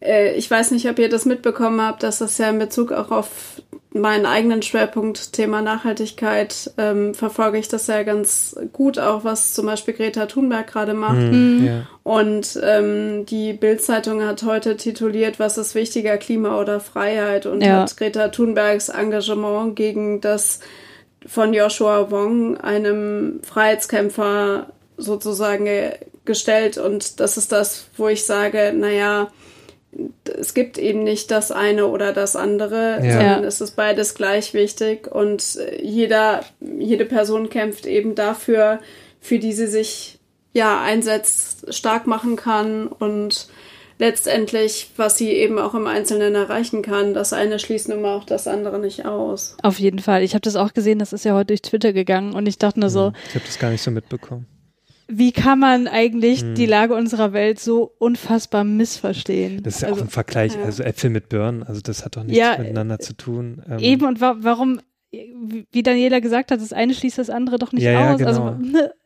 [0.00, 3.10] äh, ich weiß nicht, ob ihr das mitbekommen habt, dass das ja in Bezug auch
[3.10, 3.60] auf
[3.92, 9.66] meinen eigenen Schwerpunkt Thema Nachhaltigkeit ähm, verfolge ich das ja ganz gut, auch was zum
[9.66, 11.16] Beispiel Greta Thunberg gerade macht.
[11.16, 11.66] Mhm.
[11.66, 11.86] Ja.
[12.02, 17.46] Und ähm, die Bild-Zeitung hat heute tituliert, was ist wichtiger, Klima oder Freiheit?
[17.46, 17.82] Und ja.
[17.82, 20.60] hat Greta Thunbergs Engagement gegen das
[21.26, 25.66] von Joshua Wong, einem Freiheitskämpfer, sozusagen
[26.24, 26.78] gestellt.
[26.78, 29.28] Und das ist das, wo ich sage, naja,
[30.38, 33.12] es gibt eben nicht das eine oder das andere, ja.
[33.12, 38.80] sondern es ist beides gleich wichtig und jeder, jede Person kämpft eben dafür,
[39.20, 40.18] für die sie sich
[40.52, 43.48] ja einsetzt, stark machen kann und
[43.98, 47.14] letztendlich, was sie eben auch im Einzelnen erreichen kann.
[47.14, 49.56] Das eine schließt nun mal auch das andere nicht aus.
[49.62, 50.22] Auf jeden Fall.
[50.22, 52.78] Ich habe das auch gesehen, das ist ja heute durch Twitter gegangen und ich dachte
[52.80, 53.12] nur so.
[53.28, 54.46] Ich habe das gar nicht so mitbekommen
[55.10, 56.54] wie kann man eigentlich hm.
[56.54, 59.62] die Lage unserer Welt so unfassbar missverstehen?
[59.62, 60.62] Das ist ja also, auch ein Vergleich, ja.
[60.62, 63.62] also Äpfel mit Birnen, also das hat doch nichts ja, miteinander zu tun.
[63.68, 67.72] Ähm, eben und wa warum, wie Daniela gesagt hat, das eine schließt das andere doch
[67.72, 68.22] nicht ja, aus.
[68.22, 68.58] Also, genau.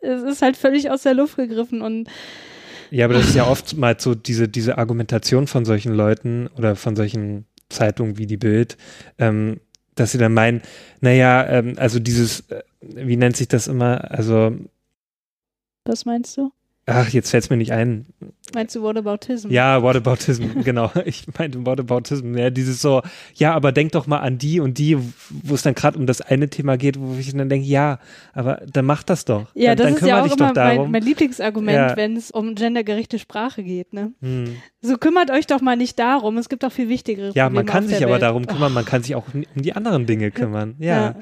[0.03, 2.09] Also es ist halt völlig aus der Luft gegriffen und
[2.91, 6.97] ja, aber das ist ja oftmals so diese, diese Argumentation von solchen Leuten oder von
[6.97, 8.77] solchen Zeitungen wie die Bild,
[9.19, 9.61] ähm,
[9.95, 10.63] dass sie dann meinen,
[11.01, 14.53] naja, ähm, also dieses, äh, wie nennt sich das immer, also
[15.85, 16.53] was meinst du?
[16.85, 18.07] Ach, jetzt fällt es mir nicht ein.
[18.55, 19.51] Meinst du Whataboutism?
[19.51, 20.91] Ja, Whataboutism, genau.
[21.05, 22.37] Ich meinte Whataboutism.
[22.37, 23.03] Ja, dieses so,
[23.35, 24.99] ja, aber denk doch mal an die und die,
[25.31, 28.01] wo es dann gerade um das eine Thema geht, wo ich dann denke, ja,
[28.33, 29.47] aber dann mach das doch.
[29.55, 31.97] Ja, dann, das dann ist ja auch immer mein, mein, Lieblingsargument, ja.
[31.97, 33.93] wenn es um gendergerechte Sprache geht.
[33.93, 34.13] Ne?
[34.21, 34.57] Hm.
[34.81, 36.37] So kümmert euch doch mal nicht darum.
[36.37, 38.23] Es gibt auch viel wichtigere Ja, man kann sich aber Welt.
[38.23, 40.75] darum kümmern, man kann sich auch um die anderen Dinge kümmern.
[40.81, 40.97] ja.
[40.97, 41.15] ja.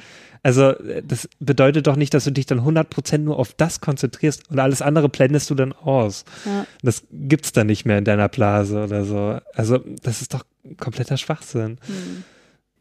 [0.43, 4.51] Also äh, das bedeutet doch nicht, dass du dich dann 100% nur auf das konzentrierst
[4.51, 6.25] und alles andere blendest du dann aus.
[6.45, 6.67] Ja.
[6.83, 9.39] Das gibt's dann nicht mehr in deiner Blase oder so.
[9.55, 10.45] Also das ist doch
[10.79, 11.79] kompletter Schwachsinn.
[11.87, 12.25] Mhm.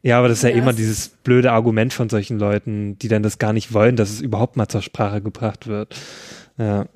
[0.02, 3.22] Ja, aber das ist ja, ja immer dieses blöde Argument von solchen Leuten, die dann
[3.22, 5.94] das gar nicht wollen, dass es überhaupt mal zur Sprache gebracht wird.
[6.56, 6.86] Ja.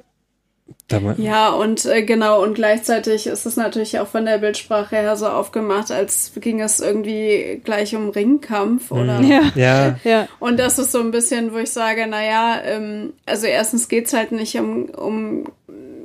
[1.18, 5.27] Ja, und äh, genau, und gleichzeitig ist es natürlich auch von der Bildsprache her so
[5.27, 8.98] aufgemacht, als ging es irgendwie gleich um Ringkampf mhm.
[8.98, 9.20] oder.
[9.20, 9.53] Ja.
[9.55, 9.98] ja.
[10.05, 10.29] ja.
[10.40, 14.33] Und das ist so ein bisschen, wo ich sage, naja, ähm, also erstens geht's halt
[14.33, 15.44] nicht um, um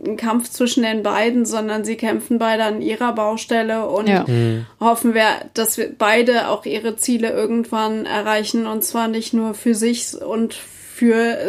[0.06, 4.26] einen Kampf zwischen den beiden, sondern sie kämpfen beide an ihrer Baustelle und ja.
[4.28, 4.66] mhm.
[4.80, 9.76] hoffen wir, dass wir beide auch ihre Ziele irgendwann erreichen und zwar nicht nur für
[9.76, 10.79] sich und für,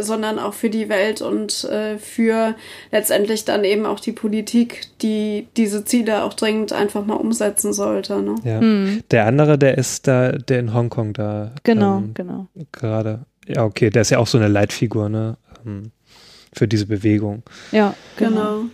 [0.01, 2.55] sondern auch für die Welt und äh, für
[2.91, 8.21] letztendlich dann eben auch die Politik, die diese Ziele auch dringend einfach mal umsetzen sollte.
[8.23, 8.35] Ne?
[8.45, 8.61] Ja.
[8.61, 9.03] Mhm.
[9.11, 11.53] Der andere, der ist da, der in Hongkong da.
[11.65, 12.47] Genau, ähm, genau.
[12.73, 13.21] Gerade.
[13.47, 15.37] Ja, okay, der ist ja auch so eine Leitfigur, ne?
[15.67, 15.91] Ähm,
[16.53, 17.43] für diese Bewegung.
[17.73, 18.31] Ja, genau.
[18.31, 18.65] genau.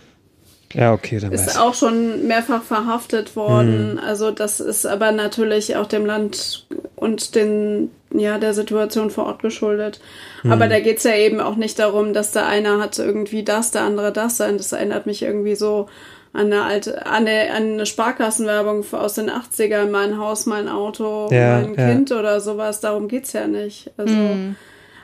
[0.73, 3.93] Ja, okay, dann ist auch schon mehrfach verhaftet worden.
[3.93, 3.99] Mhm.
[3.99, 9.41] Also das ist aber natürlich auch dem Land und den ja der Situation vor Ort
[9.41, 9.99] geschuldet.
[10.43, 10.51] Mhm.
[10.51, 13.83] Aber da geht's ja eben auch nicht darum, dass der eine hat irgendwie das, der
[13.83, 14.57] andere das sein.
[14.57, 15.87] Das erinnert mich irgendwie so
[16.33, 21.29] an eine alte, an eine, an eine Sparkassenwerbung aus den 80ern, mein Haus, mein Auto,
[21.31, 21.89] ja, mein ja.
[21.89, 22.79] Kind oder sowas.
[22.79, 23.91] Darum geht's ja nicht.
[23.97, 24.55] Also, mhm.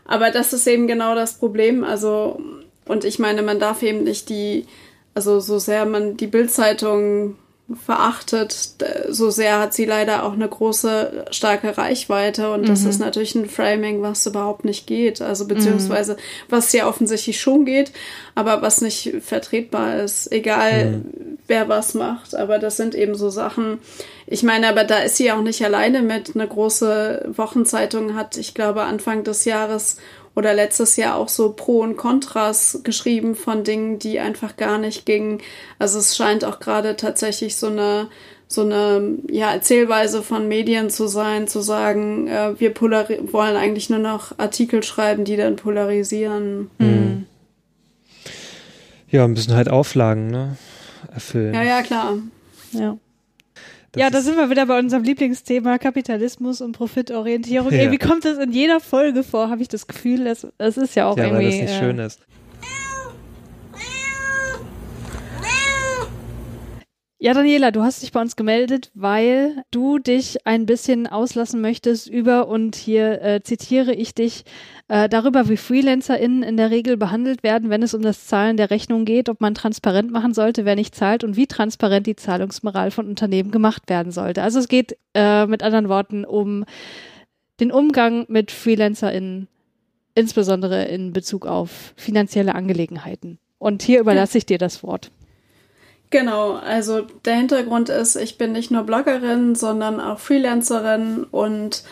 [0.05, 1.83] aber das ist eben genau das Problem.
[1.83, 2.39] Also,
[2.85, 4.65] und ich meine, man darf eben nicht die
[5.13, 7.35] also so sehr man die Bildzeitung
[7.85, 8.75] verachtet,
[9.09, 12.89] so sehr hat sie leider auch eine große, starke Reichweite und das mhm.
[12.89, 15.21] ist natürlich ein Framing, was überhaupt nicht geht.
[15.21, 16.17] Also beziehungsweise, mhm.
[16.49, 17.93] was ja offensichtlich schon geht,
[18.35, 21.37] aber was nicht vertretbar ist, egal mhm.
[21.47, 22.35] wer was macht.
[22.35, 23.79] Aber das sind eben so Sachen.
[24.27, 26.35] Ich meine, aber da ist sie auch nicht alleine mit.
[26.35, 29.97] Eine große Wochenzeitung hat, ich glaube, Anfang des Jahres
[30.35, 35.05] oder letztes Jahr auch so Pro und Kontras geschrieben von Dingen, die einfach gar nicht
[35.05, 35.41] gingen.
[35.79, 38.07] Also es scheint auch gerade tatsächlich so eine
[38.47, 43.99] so eine ja, Erzählweise von Medien zu sein, zu sagen, äh, wir wollen eigentlich nur
[43.99, 46.69] noch Artikel schreiben, die dann polarisieren.
[46.77, 47.25] Mhm.
[49.09, 50.57] Ja, müssen halt Auflagen ne?
[51.11, 51.53] erfüllen.
[51.53, 52.17] Ja, ja, klar.
[52.73, 52.97] Ja.
[53.95, 57.71] Ja, da sind wir wieder bei unserem Lieblingsthema Kapitalismus und Profitorientierung.
[57.73, 57.79] Ja.
[57.83, 60.25] Irgendwie kommt das in jeder Folge vor, habe ich das Gefühl.
[60.25, 61.45] Das, das ist ja auch ja, irgendwie.
[61.45, 62.19] Weil das nicht äh, schön ist.
[67.23, 72.09] Ja, Daniela, du hast dich bei uns gemeldet, weil du dich ein bisschen auslassen möchtest
[72.09, 74.43] über, und hier äh, zitiere ich dich,
[74.89, 78.71] äh, darüber, wie FreelancerInnen in der Regel behandelt werden, wenn es um das Zahlen der
[78.71, 82.91] Rechnung geht, ob man transparent machen sollte, wer nicht zahlt und wie transparent die Zahlungsmoral
[82.91, 84.43] von Unternehmen gemacht werden sollte.
[84.43, 86.65] Also es geht äh, mit anderen Worten um
[87.61, 89.47] den Umgang mit FreelancerInnen,
[90.13, 93.39] insbesondere in Bezug auf finanzielle Angelegenheiten.
[93.59, 95.09] Und hier überlasse ich dir das Wort.
[96.13, 101.83] Genau, also der Hintergrund ist, ich bin nicht nur Bloggerin, sondern auch Freelancerin und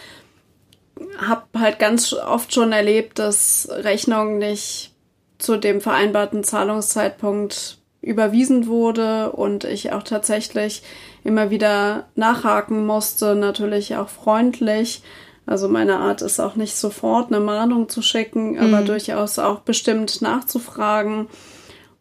[1.17, 4.93] habe halt ganz oft schon erlebt, dass Rechnung nicht
[5.39, 10.83] zu dem vereinbarten Zahlungszeitpunkt überwiesen wurde und ich auch tatsächlich
[11.23, 15.01] immer wieder nachhaken musste, natürlich auch freundlich.
[15.47, 18.85] Also meine Art ist auch nicht sofort eine Mahnung zu schicken, aber mhm.
[18.85, 21.27] durchaus auch bestimmt nachzufragen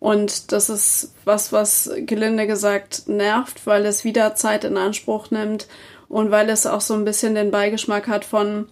[0.00, 5.68] und das ist was, was gelinde gesagt nervt, weil es wieder Zeit in Anspruch nimmt
[6.08, 8.66] und weil es auch so ein bisschen den Beigeschmack hat von,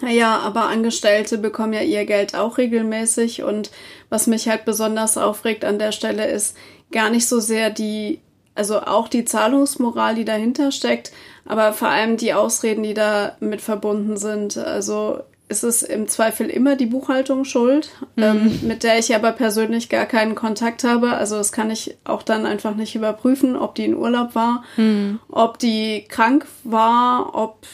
[0.00, 3.72] naja, aber Angestellte bekommen ja ihr Geld auch regelmäßig und
[4.08, 6.56] was mich halt besonders aufregt an der Stelle ist
[6.92, 8.20] gar nicht so sehr die,
[8.54, 11.10] also auch die Zahlungsmoral, die dahinter steckt,
[11.44, 14.56] aber vor allem die Ausreden, die da mit verbunden sind.
[14.56, 15.20] Also
[15.54, 18.22] ist es im Zweifel immer die Buchhaltung schuld, mhm.
[18.22, 21.12] ähm, mit der ich aber persönlich gar keinen Kontakt habe.
[21.12, 25.20] Also das kann ich auch dann einfach nicht überprüfen, ob die in Urlaub war, mhm.
[25.28, 27.66] ob die krank war, ob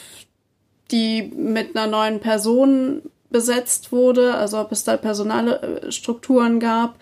[0.91, 6.95] die mit einer neuen Person besetzt wurde, also ob es da Personalstrukturen gab.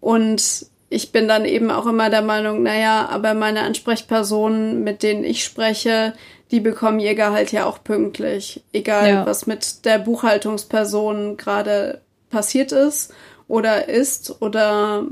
[0.00, 5.24] Und ich bin dann eben auch immer der Meinung, naja, aber meine Ansprechpersonen, mit denen
[5.24, 6.12] ich spreche,
[6.52, 8.62] die bekommen ihr Gehalt ja auch pünktlich.
[8.72, 9.26] Egal, ja.
[9.26, 13.12] was mit der Buchhaltungsperson gerade passiert ist
[13.48, 15.06] oder ist oder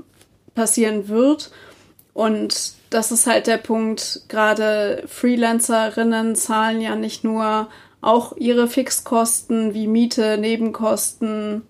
[0.55, 1.51] passieren wird.
[2.13, 7.69] Und das ist halt der Punkt, gerade Freelancerinnen zahlen ja nicht nur
[8.03, 11.63] auch ihre Fixkosten wie Miete, Nebenkosten,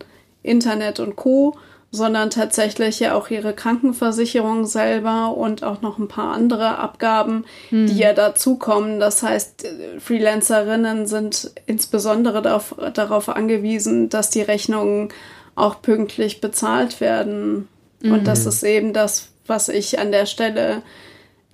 [0.42, 1.56] Internet und Co,
[1.92, 7.86] sondern tatsächlich ja auch ihre Krankenversicherung selber und auch noch ein paar andere Abgaben, hm.
[7.86, 9.00] die ja dazukommen.
[9.00, 9.66] Das heißt,
[9.98, 15.08] Freelancerinnen sind insbesondere darauf, darauf angewiesen, dass die Rechnungen
[15.56, 17.68] auch pünktlich bezahlt werden.
[18.00, 18.12] Mhm.
[18.12, 20.82] Und das ist eben das, was ich an der Stelle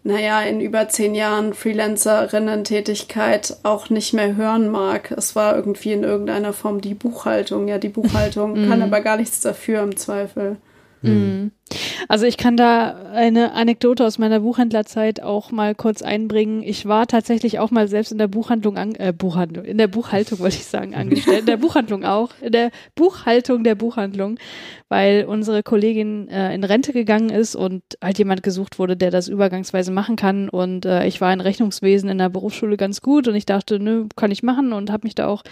[0.07, 5.11] naja, in über zehn Jahren Freelancerinnen-Tätigkeit auch nicht mehr hören mag.
[5.11, 7.67] Es war irgendwie in irgendeiner Form die Buchhaltung.
[7.67, 10.59] Ja, die Buchhaltung kann aber gar nichts dafür im Zweifel.
[11.03, 11.51] Mhm.
[12.09, 16.63] Also ich kann da eine Anekdote aus meiner Buchhändlerzeit auch mal kurz einbringen.
[16.63, 20.39] Ich war tatsächlich auch mal selbst in der Buchhandlung, an, äh, Buchhandlung, in der Buchhaltung
[20.39, 24.39] wollte ich sagen, angestellt, in der Buchhandlung auch, in der Buchhaltung der Buchhandlung,
[24.89, 29.29] weil unsere Kollegin äh, in Rente gegangen ist und halt jemand gesucht wurde, der das
[29.29, 30.49] übergangsweise machen kann.
[30.49, 34.07] Und äh, ich war in Rechnungswesen in der Berufsschule ganz gut und ich dachte, nö,
[34.17, 35.43] kann ich machen und habe mich da auch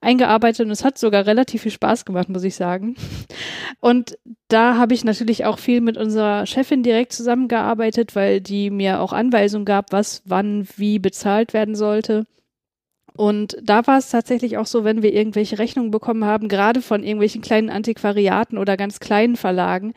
[0.00, 2.96] eingearbeitet und es hat sogar relativ viel Spaß gemacht, muss ich sagen.
[3.80, 9.00] Und da habe ich natürlich auch viel mit unserer Chefin direkt zusammengearbeitet, weil die mir
[9.00, 12.26] auch Anweisungen gab, was wann wie bezahlt werden sollte.
[13.20, 17.02] Und da war es tatsächlich auch so, wenn wir irgendwelche Rechnungen bekommen haben, gerade von
[17.02, 19.92] irgendwelchen kleinen Antiquariaten oder ganz kleinen Verlagen,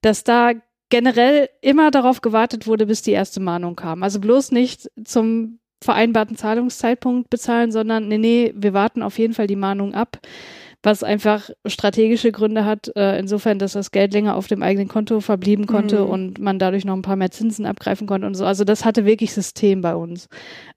[0.00, 0.54] dass da
[0.90, 4.02] generell immer darauf gewartet wurde, bis die erste Mahnung kam.
[4.02, 9.46] Also bloß nicht zum vereinbarten Zahlungszeitpunkt bezahlen, sondern nee, nee, wir warten auf jeden Fall
[9.46, 10.18] die Mahnung ab
[10.82, 15.20] was einfach strategische Gründe hat, äh, insofern, dass das Geld länger auf dem eigenen Konto
[15.20, 16.10] verblieben konnte mhm.
[16.10, 18.44] und man dadurch noch ein paar mehr Zinsen abgreifen konnte und so.
[18.44, 20.28] Also das hatte wirklich System bei uns.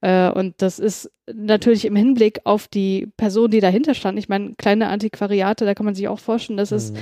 [0.02, 4.18] Äh, und das ist natürlich im Hinblick auf die Person, die dahinter stand.
[4.18, 6.98] Ich meine, kleine Antiquariate, da kann man sich auch vorstellen, dass es mhm.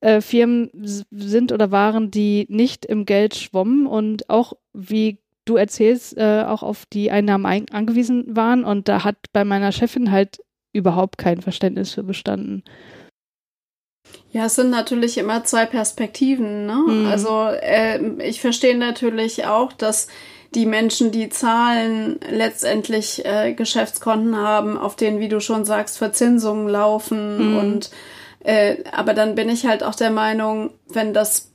[0.00, 6.16] äh, Firmen sind oder waren, die nicht im Geld schwommen und auch wie du erzählst,
[6.16, 8.64] äh, auch auf die Einnahmen ein angewiesen waren.
[8.64, 10.40] Und da hat bei meiner Chefin halt
[10.72, 12.62] überhaupt kein Verständnis für bestanden.
[14.32, 16.66] Ja, es sind natürlich immer zwei Perspektiven.
[16.66, 16.84] Ne?
[16.86, 17.06] Mhm.
[17.06, 20.08] Also äh, ich verstehe natürlich auch, dass
[20.54, 26.68] die Menschen, die zahlen, letztendlich äh, Geschäftskonten haben, auf denen, wie du schon sagst, Verzinsungen
[26.68, 27.52] laufen.
[27.52, 27.58] Mhm.
[27.58, 27.90] Und
[28.40, 31.50] äh, aber dann bin ich halt auch der Meinung, wenn das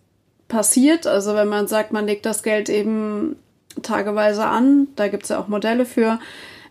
[0.47, 3.37] passiert, also wenn man sagt, man legt das Geld eben
[3.81, 6.19] tageweise an, da gibt's ja auch Modelle für,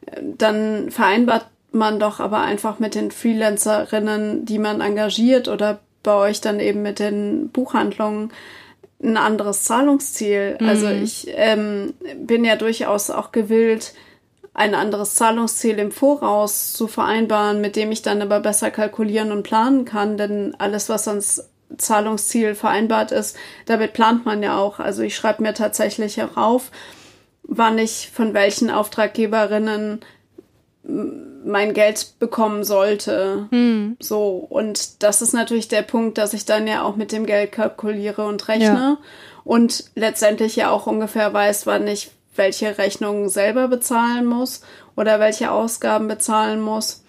[0.07, 6.15] äh, dann vereinbart man doch aber einfach mit den Freelancerinnen, die man engagiert oder bei
[6.15, 8.33] euch dann eben mit den Buchhandlungen
[9.03, 10.57] ein anderes Zahlungsziel.
[10.61, 10.69] Mhm.
[10.69, 13.95] Also ich ähm, bin ja durchaus auch gewillt,
[14.55, 19.43] ein anderes Zahlungsziel im Voraus zu vereinbaren, mit dem ich dann aber besser kalkulieren und
[19.43, 24.79] planen kann, denn alles, was ans Zahlungsziel vereinbart ist, damit plant man ja auch.
[24.79, 26.71] Also ich schreibe mir tatsächlich auch auf,
[27.43, 30.01] wann ich von welchen Auftraggeberinnen
[30.87, 33.47] mein Geld bekommen sollte.
[33.51, 33.97] Hm.
[34.01, 37.53] So, und das ist natürlich der Punkt, dass ich dann ja auch mit dem Geld
[37.53, 38.99] kalkuliere und rechne ja.
[39.45, 44.63] und letztendlich ja auch ungefähr weiß, wann ich welche Rechnungen selber bezahlen muss
[44.97, 47.03] oder welche Ausgaben bezahlen muss.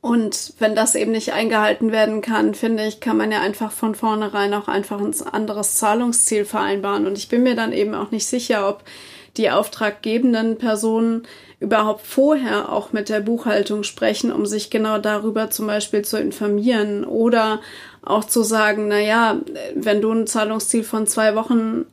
[0.00, 3.94] Und wenn das eben nicht eingehalten werden kann, finde ich, kann man ja einfach von
[3.94, 7.06] vornherein auch einfach ein anderes Zahlungsziel vereinbaren.
[7.06, 8.84] Und ich bin mir dann eben auch nicht sicher, ob
[9.38, 11.22] die auftraggebenden Personen
[11.60, 17.04] überhaupt vorher auch mit der Buchhaltung sprechen, um sich genau darüber zum Beispiel zu informieren
[17.04, 17.60] oder
[18.02, 19.40] auch zu sagen, na ja,
[19.74, 21.84] wenn du ein Zahlungsziel von zwei Wochen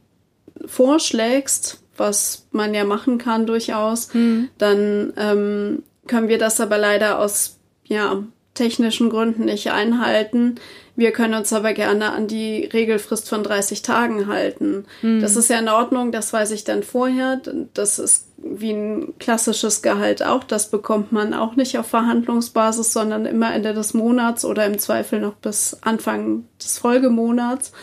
[0.66, 4.50] vorschlägst, was man ja machen kann durchaus, mhm.
[4.58, 10.56] dann ähm, können wir das aber leider aus ja technischen Gründen nicht einhalten.
[10.96, 14.86] Wir können uns aber gerne an die Regelfrist von 30 Tagen halten.
[15.02, 15.20] Mhm.
[15.20, 17.42] Das ist ja in Ordnung, das weiß ich dann vorher.
[17.74, 20.44] Das ist wie ein klassisches Gehalt auch.
[20.44, 25.20] Das bekommt man auch nicht auf Verhandlungsbasis, sondern immer Ende des Monats oder im Zweifel
[25.20, 27.74] noch bis Anfang des Folgemonats.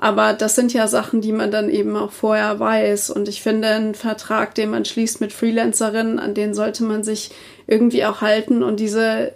[0.00, 3.10] Aber das sind ja Sachen, die man dann eben auch vorher weiß.
[3.10, 7.32] Und ich finde, ein Vertrag, den man schließt mit Freelancerinnen, an den sollte man sich
[7.68, 8.64] irgendwie auch halten.
[8.64, 9.32] Und diese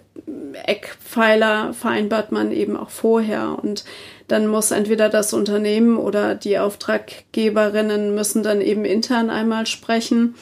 [0.65, 3.57] Eckpfeiler vereinbart man eben auch vorher.
[3.61, 3.85] Und
[4.27, 10.35] dann muss entweder das Unternehmen oder die Auftraggeberinnen müssen dann eben intern einmal sprechen,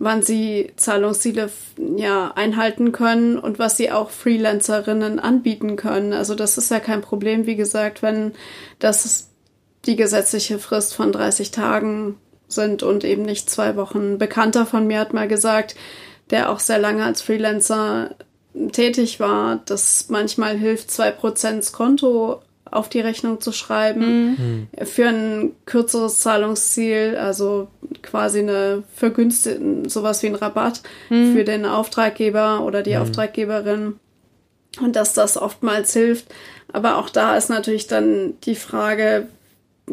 [0.00, 1.50] wann sie Zahlungsziele
[1.96, 6.12] ja einhalten können und was sie auch Freelancerinnen anbieten können.
[6.12, 8.32] Also das ist ja kein Problem, wie gesagt, wenn
[8.78, 9.30] das
[9.86, 12.16] die gesetzliche Frist von 30 Tagen
[12.48, 14.18] sind und eben nicht zwei Wochen.
[14.18, 15.76] Bekannter von mir hat mal gesagt,
[16.30, 18.14] der auch sehr lange als Freelancer
[18.72, 24.68] tätig war, dass manchmal hilft, zwei Prozent Konto auf die Rechnung zu schreiben.
[24.76, 24.86] Mhm.
[24.86, 27.68] Für ein kürzeres Zahlungsziel, also
[28.02, 31.34] quasi eine vergünstigte, sowas wie ein Rabatt mhm.
[31.34, 33.02] für den Auftraggeber oder die mhm.
[33.02, 33.96] Auftraggeberin.
[34.80, 36.26] Und dass das oftmals hilft.
[36.72, 39.28] Aber auch da ist natürlich dann die Frage,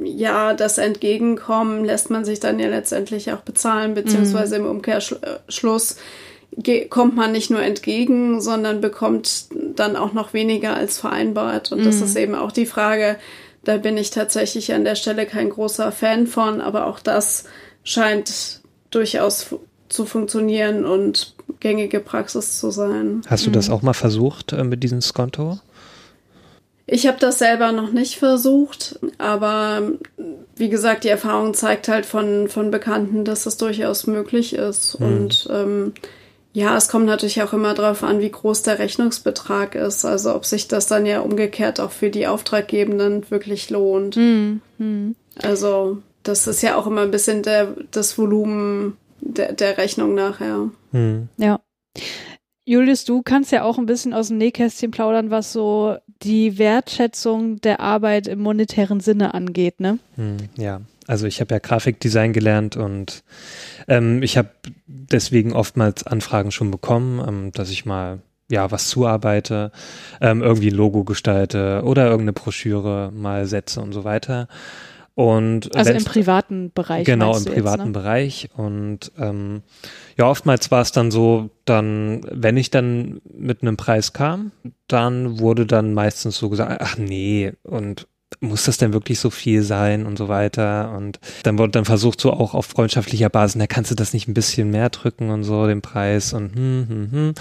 [0.04, 4.66] ja, das Entgegenkommen lässt man sich dann ja letztendlich auch bezahlen, beziehungsweise mhm.
[4.66, 5.98] im Umkehrschluss
[6.90, 11.72] kommt man nicht nur entgegen, sondern bekommt dann auch noch weniger als vereinbart.
[11.72, 11.86] Und mhm.
[11.86, 13.18] das ist eben auch die Frage,
[13.64, 17.46] da bin ich tatsächlich an der Stelle kein großer Fan von, aber auch das
[17.84, 19.48] scheint durchaus
[19.90, 23.22] zu funktionieren und gängige Praxis zu sein.
[23.28, 23.74] Hast du das mhm.
[23.74, 25.60] auch mal versucht äh, mit diesem Skonto?
[26.88, 29.94] Ich habe das selber noch nicht versucht, aber
[30.56, 35.00] wie gesagt, die Erfahrung zeigt halt von, von Bekannten, dass das durchaus möglich ist.
[35.00, 35.06] Mhm.
[35.06, 35.94] Und ähm,
[36.54, 40.06] ja, es kommt natürlich auch immer darauf an, wie groß der Rechnungsbetrag ist.
[40.06, 44.16] Also ob sich das dann ja umgekehrt auch für die Auftraggebenden wirklich lohnt.
[44.16, 45.16] Mhm.
[45.42, 50.70] Also das ist ja auch immer ein bisschen der, das Volumen der, der Rechnung nachher.
[50.92, 51.30] Mhm.
[51.38, 51.60] Ja.
[52.64, 57.62] Julius, du kannst ja auch ein bisschen aus dem Nähkästchen plaudern, was so die Wertschätzung
[57.62, 60.00] der Arbeit im monetären Sinne angeht, ne?
[60.16, 63.24] Hm, ja, also ich habe ja Grafikdesign gelernt und
[63.88, 64.50] ähm, ich habe
[64.88, 68.20] deswegen oftmals Anfragen schon bekommen, ähm, dass ich mal
[68.50, 69.72] ja was zuarbeite,
[70.22, 74.48] ähm, irgendwie ein Logo gestalte oder irgendeine Broschüre mal setze und so weiter.
[75.16, 77.06] Und also im privaten Bereich.
[77.06, 77.92] Genau, im privaten jetzt, ne?
[77.94, 78.50] Bereich.
[78.58, 79.64] Und ähm,
[80.18, 84.52] ja, oftmals war es dann so, dann, wenn ich dann mit einem Preis kam,
[84.88, 88.08] dann wurde dann meistens so gesagt, ach nee, und
[88.42, 90.94] muss das denn wirklich so viel sein und so weiter?
[90.98, 94.28] Und dann wurde dann versucht, so auch auf freundschaftlicher Basis, na, kannst du das nicht
[94.28, 97.34] ein bisschen mehr drücken und so, den Preis und hm, hm, hm.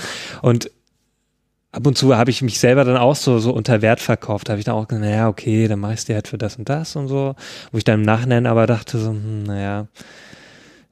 [0.43, 0.71] Und
[1.75, 4.49] ab und zu habe ich mich selber dann auch so, so unter Wert verkauft.
[4.49, 6.95] Habe ich dann auch gesagt, naja, okay, dann machst du halt für das und das
[6.95, 7.35] und so.
[7.73, 9.89] Wo ich dann im Nachhinein aber dachte so, hm, naja,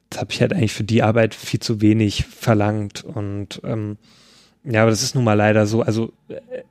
[0.09, 3.03] das habe ich halt eigentlich für die Arbeit viel zu wenig verlangt.
[3.03, 3.97] Und ähm,
[4.65, 5.81] ja, aber das ist nun mal leider so.
[5.81, 6.63] Also äh,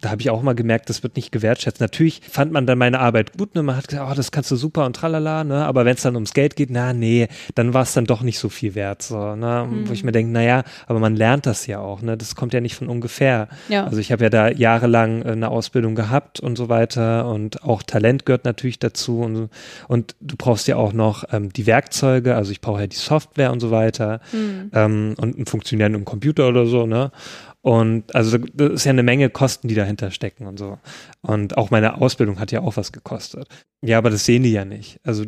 [0.00, 1.80] da habe ich auch mal gemerkt, das wird nicht gewertschätzt.
[1.80, 3.62] Natürlich fand man dann meine Arbeit gut, ne?
[3.62, 5.66] man hat gesagt, oh, das kannst du super und tralala, ne?
[5.66, 8.38] aber wenn es dann ums Geld geht, na nee, dann war es dann doch nicht
[8.38, 9.68] so viel wert, so, ne?
[9.70, 9.88] Mhm.
[9.88, 12.16] wo ich mir denke, naja, aber man lernt das ja auch, ne?
[12.16, 13.48] das kommt ja nicht von ungefähr.
[13.68, 13.84] Ja.
[13.84, 17.82] Also ich habe ja da jahrelang äh, eine Ausbildung gehabt und so weiter und auch
[17.82, 19.50] Talent gehört natürlich dazu und,
[19.86, 23.52] und du brauchst ja auch noch ähm, die Werkzeuge, also ich brauche ja die Software
[23.52, 24.70] und so weiter mhm.
[24.72, 27.12] ähm, und einen funktionierenden Computer oder so, ne?
[27.62, 30.78] Und also das ist ja eine Menge Kosten, die dahinter stecken und so.
[31.20, 33.48] Und auch meine Ausbildung hat ja auch was gekostet.
[33.82, 34.98] Ja, aber das sehen die ja nicht.
[35.04, 35.24] Also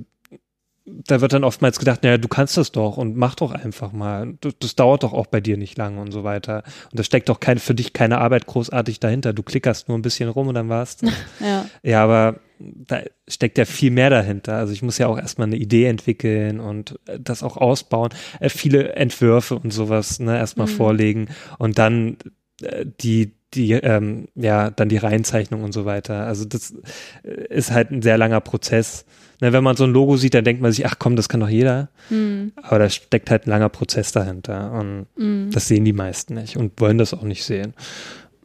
[0.84, 4.34] da wird dann oftmals gedacht, naja, du kannst das doch und mach doch einfach mal.
[4.40, 6.64] Das, das dauert doch auch bei dir nicht lange und so weiter.
[6.90, 9.32] Und da steckt doch kein, für dich keine Arbeit großartig dahinter.
[9.32, 10.96] Du klickerst nur ein bisschen rum und dann war's.
[11.40, 11.66] ja.
[11.82, 14.54] ja, aber da steckt ja viel mehr dahinter.
[14.54, 18.10] Also ich muss ja auch erstmal eine Idee entwickeln und das auch ausbauen.
[18.40, 20.72] Äh, viele Entwürfe und sowas, ne, erstmal mhm.
[20.72, 21.28] vorlegen
[21.58, 22.16] und dann
[22.62, 26.26] äh, die die, ähm, ja, dann die Reihenzeichnung und so weiter.
[26.26, 26.74] Also das
[27.22, 29.04] äh, ist halt ein sehr langer Prozess.
[29.42, 31.40] Ne, wenn man so ein Logo sieht, dann denkt man sich, ach komm, das kann
[31.40, 31.88] doch jeder.
[32.10, 32.52] Mhm.
[32.62, 34.70] Aber da steckt halt ein langer Prozess dahinter.
[34.70, 35.50] Und mhm.
[35.50, 37.74] das sehen die meisten nicht und wollen das auch nicht sehen.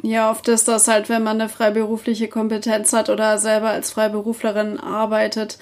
[0.02, 4.80] Ja, oft ist das halt, wenn man eine freiberufliche Kompetenz hat oder selber als Freiberuflerin
[4.80, 5.60] arbeitet,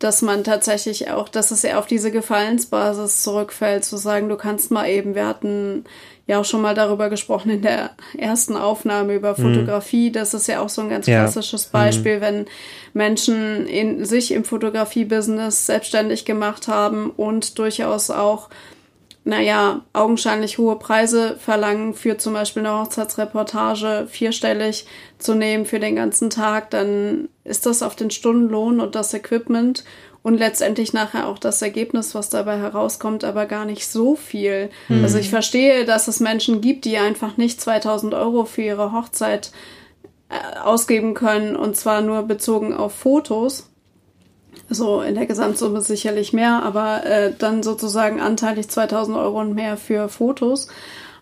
[0.00, 4.70] dass man tatsächlich auch, dass es eher auf diese Gefallensbasis zurückfällt, zu sagen, du kannst
[4.70, 5.84] mal eben, wir hatten
[6.26, 9.42] ja auch schon mal darüber gesprochen in der ersten Aufnahme über mhm.
[9.42, 10.08] Fotografie.
[10.08, 10.14] Mhm.
[10.14, 11.20] Das ist ja auch so ein ganz ja.
[11.20, 12.20] klassisches Beispiel, mhm.
[12.22, 12.46] wenn
[12.94, 18.48] Menschen in, sich im Fotografie-Business selbstständig gemacht haben und durchaus auch
[19.24, 24.86] naja, augenscheinlich hohe Preise verlangen für zum Beispiel eine Hochzeitsreportage vierstellig
[25.18, 29.84] zu nehmen für den ganzen Tag, dann ist das auf den Stundenlohn und das Equipment
[30.22, 34.70] und letztendlich nachher auch das Ergebnis, was dabei herauskommt, aber gar nicht so viel.
[34.88, 35.02] Mhm.
[35.02, 39.50] Also ich verstehe, dass es Menschen gibt, die einfach nicht 2000 Euro für ihre Hochzeit
[40.28, 43.69] äh, ausgeben können und zwar nur bezogen auf Fotos
[44.68, 49.76] so in der Gesamtsumme sicherlich mehr, aber äh, dann sozusagen anteilig 2000 Euro und mehr
[49.76, 50.68] für Fotos.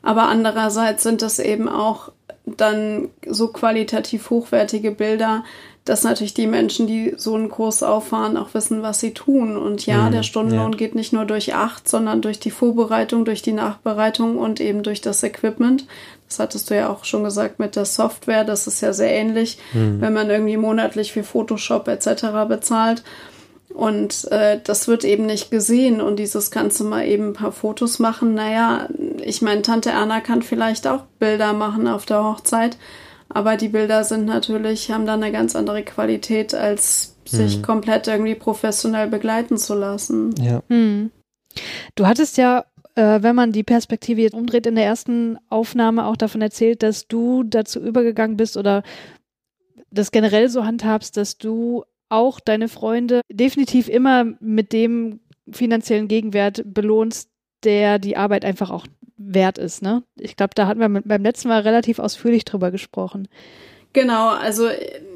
[0.02, 2.12] Aber andererseits sind das eben auch
[2.44, 5.44] dann so qualitativ hochwertige Bilder,
[5.84, 9.56] dass natürlich die Menschen, die so einen Kurs auffahren, auch wissen, was sie tun.
[9.56, 10.78] Und ja, mhm, der Stundenlohn ja.
[10.78, 15.00] geht nicht nur durch acht, sondern durch die Vorbereitung, durch die Nachbereitung und eben durch
[15.00, 15.86] das Equipment.
[16.28, 18.44] Das hattest du ja auch schon gesagt mit der Software.
[18.44, 20.00] Das ist ja sehr ähnlich, mhm.
[20.00, 22.46] wenn man irgendwie monatlich für Photoshop etc.
[22.48, 23.02] bezahlt.
[23.74, 26.00] Und äh, das wird eben nicht gesehen.
[26.00, 28.34] Und dieses kannst du mal eben ein paar Fotos machen.
[28.34, 28.88] Naja,
[29.22, 32.76] ich meine, Tante Erna kann vielleicht auch Bilder machen auf der Hochzeit.
[33.28, 37.62] Aber die Bilder sind natürlich, haben dann eine ganz andere Qualität, als sich mhm.
[37.62, 40.34] komplett irgendwie professionell begleiten zu lassen.
[40.40, 40.62] Ja.
[40.68, 41.10] Mhm.
[41.94, 42.64] Du hattest ja,
[42.98, 47.06] äh, wenn man die Perspektive jetzt umdreht, in der ersten Aufnahme auch davon erzählt, dass
[47.06, 48.82] du dazu übergegangen bist oder
[49.90, 56.62] das generell so handhabst, dass du auch deine Freunde definitiv immer mit dem finanziellen Gegenwert
[56.66, 57.30] belohnst,
[57.62, 58.86] der die Arbeit einfach auch
[59.16, 59.80] wert ist.
[59.80, 60.02] Ne?
[60.16, 63.28] Ich glaube, da hatten wir beim letzten Mal relativ ausführlich drüber gesprochen.
[63.98, 64.68] Genau, also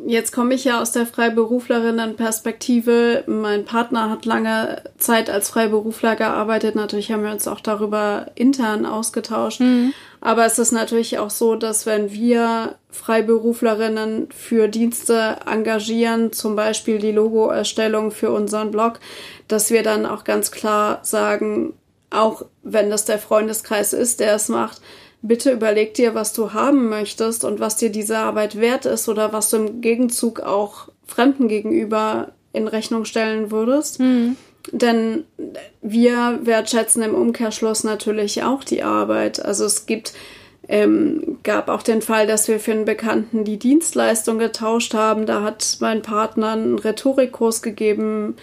[0.09, 3.23] jetzt komme ich ja aus der Freiberuflerinnen-Perspektive.
[3.29, 6.75] Mein Partner hat lange Zeit als Freiberufler gearbeitet.
[6.75, 9.61] Natürlich haben wir uns auch darüber intern ausgetauscht.
[9.61, 9.95] Mhm.
[10.21, 16.99] Aber es ist natürlich auch so, dass wenn wir Freiberuflerinnen für Dienste engagieren, zum Beispiel
[16.99, 18.99] die Logoerstellung für unseren Blog,
[19.47, 21.75] dass wir dann auch ganz klar sagen,
[22.11, 24.81] auch wenn das der Freundeskreis ist, der es macht,
[25.23, 29.33] bitte überleg dir, was du haben möchtest und was dir diese Arbeit wert ist oder
[29.33, 34.01] was du im Gegenzug auch Fremden gegenüber in Rechnung stellen würdest.
[34.01, 34.37] Mhm.
[34.71, 35.25] Denn
[35.81, 39.45] wir wertschätzen im Umkehrschluss natürlich auch die Arbeit.
[39.45, 40.13] Also es gibt,
[40.69, 45.27] ähm, gab auch den Fall, dass wir für einen Bekannten die Dienstleistung getauscht haben.
[45.27, 48.37] Da hat mein Partner einen Rhetorikkurs gegeben,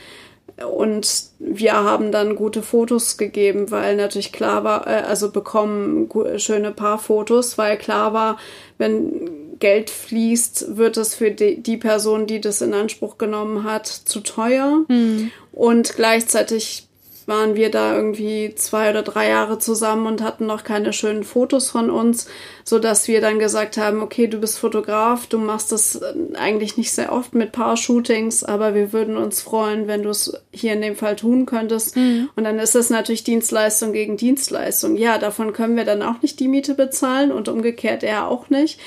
[0.65, 6.71] und wir haben dann gute Fotos gegeben, weil natürlich klar war, äh, also bekommen schöne
[6.71, 8.37] Paarfotos, weil klar war,
[8.77, 13.87] wenn Geld fließt, wird es für die, die Person, die das in Anspruch genommen hat,
[13.87, 14.83] zu teuer.
[14.87, 15.31] Mhm.
[15.51, 16.88] Und gleichzeitig
[17.29, 21.69] waren wir da irgendwie zwei oder drei Jahre zusammen und hatten noch keine schönen Fotos
[21.69, 22.27] von uns,
[22.65, 26.75] so dass wir dann gesagt haben, okay, du bist Fotograf, du machst das äh, eigentlich
[26.75, 30.81] nicht sehr oft mit Paar-Shootings, aber wir würden uns freuen, wenn du es hier in
[30.81, 31.95] dem Fall tun könntest.
[31.95, 32.29] Mhm.
[32.35, 34.97] Und dann ist es natürlich Dienstleistung gegen Dienstleistung.
[34.97, 38.79] Ja, davon können wir dann auch nicht die Miete bezahlen und umgekehrt er auch nicht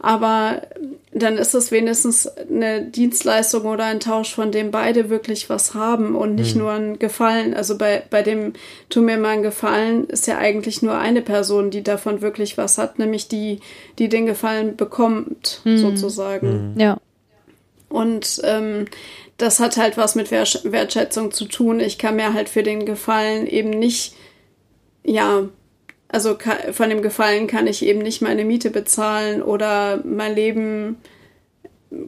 [0.00, 0.62] aber
[1.12, 6.16] dann ist es wenigstens eine Dienstleistung oder ein Tausch, von dem beide wirklich was haben
[6.16, 6.62] und nicht mhm.
[6.62, 7.52] nur ein Gefallen.
[7.52, 8.54] Also bei, bei dem
[8.88, 12.78] Tu mir mal einen Gefallen ist ja eigentlich nur eine Person, die davon wirklich was
[12.78, 13.60] hat, nämlich die,
[13.98, 15.78] die den Gefallen bekommt, mhm.
[15.78, 16.72] sozusagen.
[16.72, 16.80] Mhm.
[16.80, 16.96] Ja.
[17.90, 18.86] Und ähm,
[19.36, 21.80] das hat halt was mit Wertschätzung zu tun.
[21.80, 24.14] Ich kann mir halt für den Gefallen eben nicht,
[25.02, 25.48] ja,
[26.12, 26.36] also
[26.72, 30.96] von dem Gefallen kann ich eben nicht meine Miete bezahlen oder mein Leben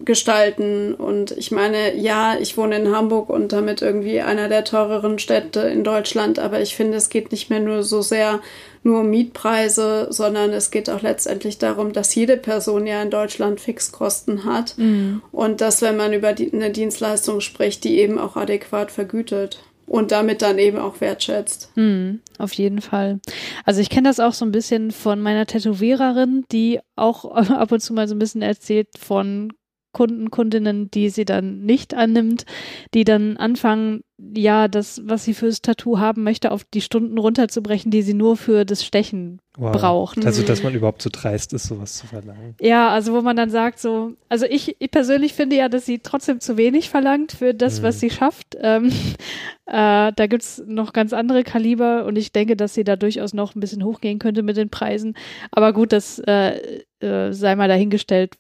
[0.05, 0.95] gestalten.
[0.95, 5.61] Und ich meine, ja, ich wohne in Hamburg und damit irgendwie einer der teureren Städte
[5.61, 8.41] in Deutschland, aber ich finde, es geht nicht mehr nur so sehr
[8.85, 13.61] nur um Mietpreise, sondern es geht auch letztendlich darum, dass jede Person ja in Deutschland
[13.61, 15.23] Fixkosten hat mhm.
[15.31, 19.61] und dass, wenn man über die, eine Dienstleistung spricht, die eben auch adäquat vergütet
[19.93, 21.71] und damit dann eben auch wertschätzt.
[21.77, 23.21] Mm, auf jeden Fall.
[23.67, 27.81] Also ich kenne das auch so ein bisschen von meiner Tätowiererin, die auch ab und
[27.81, 29.53] zu mal so ein bisschen erzählt von
[29.93, 32.47] Kunden, Kundinnen, die sie dann nicht annimmt,
[32.95, 34.01] die dann anfangen,
[34.35, 38.37] ja, das, was sie fürs Tattoo haben möchte, auf die Stunden runterzubrechen, die sie nur
[38.37, 39.73] für das Stechen wow.
[39.73, 40.25] braucht.
[40.25, 42.55] Also, dass man überhaupt so dreist ist, sowas zu verlangen.
[42.61, 45.99] Ja, also wo man dann sagt, so, also ich, ich persönlich finde ja, dass sie
[45.99, 47.85] trotzdem zu wenig verlangt für das, mhm.
[47.85, 48.57] was sie schafft.
[48.61, 48.93] Ähm,
[49.67, 53.55] äh, da gibt's noch ganz andere Kaliber und ich denke, dass sie da durchaus noch
[53.55, 55.15] ein bisschen hochgehen könnte mit den Preisen.
[55.51, 58.37] Aber gut, das äh, äh, sei mal dahingestellt,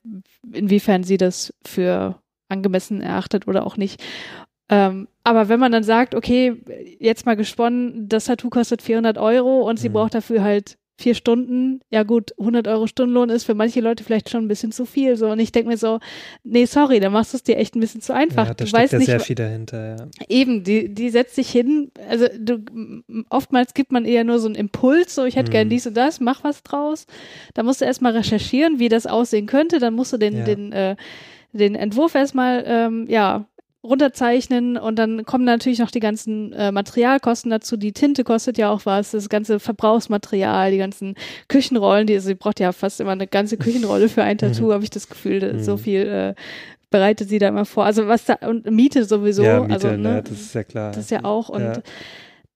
[0.52, 2.16] inwiefern sie das für
[2.48, 4.02] angemessen erachtet oder auch nicht.
[4.68, 6.54] Ähm, aber wenn man dann sagt, okay,
[6.98, 9.94] jetzt mal gesponnen, das Tattoo kostet 400 Euro und sie mhm.
[9.94, 14.30] braucht dafür halt vier Stunden, ja gut, 100 Euro Stundenlohn ist für manche Leute vielleicht
[14.30, 15.16] schon ein bisschen zu viel.
[15.16, 15.98] So und ich denke mir so,
[16.44, 18.46] nee, sorry, da machst du es dir echt ein bisschen zu einfach.
[18.46, 19.96] Ja, da du steckt weißt ja nicht, sehr viel dahinter.
[19.96, 20.06] Ja.
[20.28, 21.90] Eben, die die setzt sich hin.
[22.08, 22.64] Also du,
[23.28, 25.52] oftmals gibt man eher nur so einen Impuls, so ich hätte mhm.
[25.52, 27.06] gern dies und das, mach was draus.
[27.54, 29.78] Da musst du erstmal recherchieren, wie das aussehen könnte.
[29.78, 30.44] Dann musst du den ja.
[30.44, 30.96] den äh,
[31.52, 33.46] den Entwurf erstmal ähm, ja
[33.84, 37.76] runterzeichnen und dann kommen natürlich noch die ganzen äh, Materialkosten dazu.
[37.76, 41.16] Die Tinte kostet ja auch was, das ganze Verbrauchsmaterial, die ganzen
[41.48, 44.72] Küchenrollen, die, also sie braucht ja fast immer eine ganze Küchenrolle für ein Tattoo, mhm.
[44.72, 45.78] habe ich das Gefühl, so mhm.
[45.78, 46.34] viel äh,
[46.90, 47.84] bereitet sie da immer vor.
[47.84, 49.42] Also was da, und Miete sowieso.
[49.42, 50.92] Ja, Miete, also, ne, ne, das ist ja klar.
[50.92, 51.82] Das ist ja auch und ja.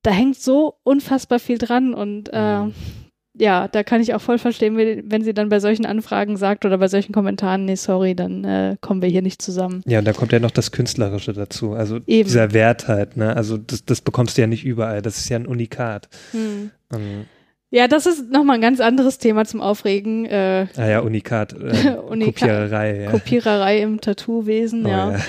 [0.03, 2.75] da hängt so unfassbar viel dran und äh, mhm
[3.39, 6.79] ja, da kann ich auch voll verstehen, wenn sie dann bei solchen Anfragen sagt oder
[6.79, 9.83] bei solchen Kommentaren, nee, sorry, dann äh, kommen wir hier nicht zusammen.
[9.87, 11.73] Ja, und da kommt ja noch das Künstlerische dazu.
[11.73, 12.27] Also Eben.
[12.27, 13.37] dieser Wert halt, ne?
[13.37, 15.03] Also das, das bekommst du ja nicht überall.
[15.03, 16.09] Das ist ja ein Unikat.
[16.33, 16.71] Hm.
[16.93, 17.27] Um,
[17.71, 20.25] ja, das ist nochmal ein ganz anderes Thema zum Aufregen.
[20.25, 21.53] Äh, ah ja, Unikat.
[21.53, 23.03] Äh, Unikat Kopiererei.
[23.03, 23.11] Ja.
[23.11, 25.13] Kopiererei im Tattoo-Wesen, oh, ja.
[25.13, 25.21] ja.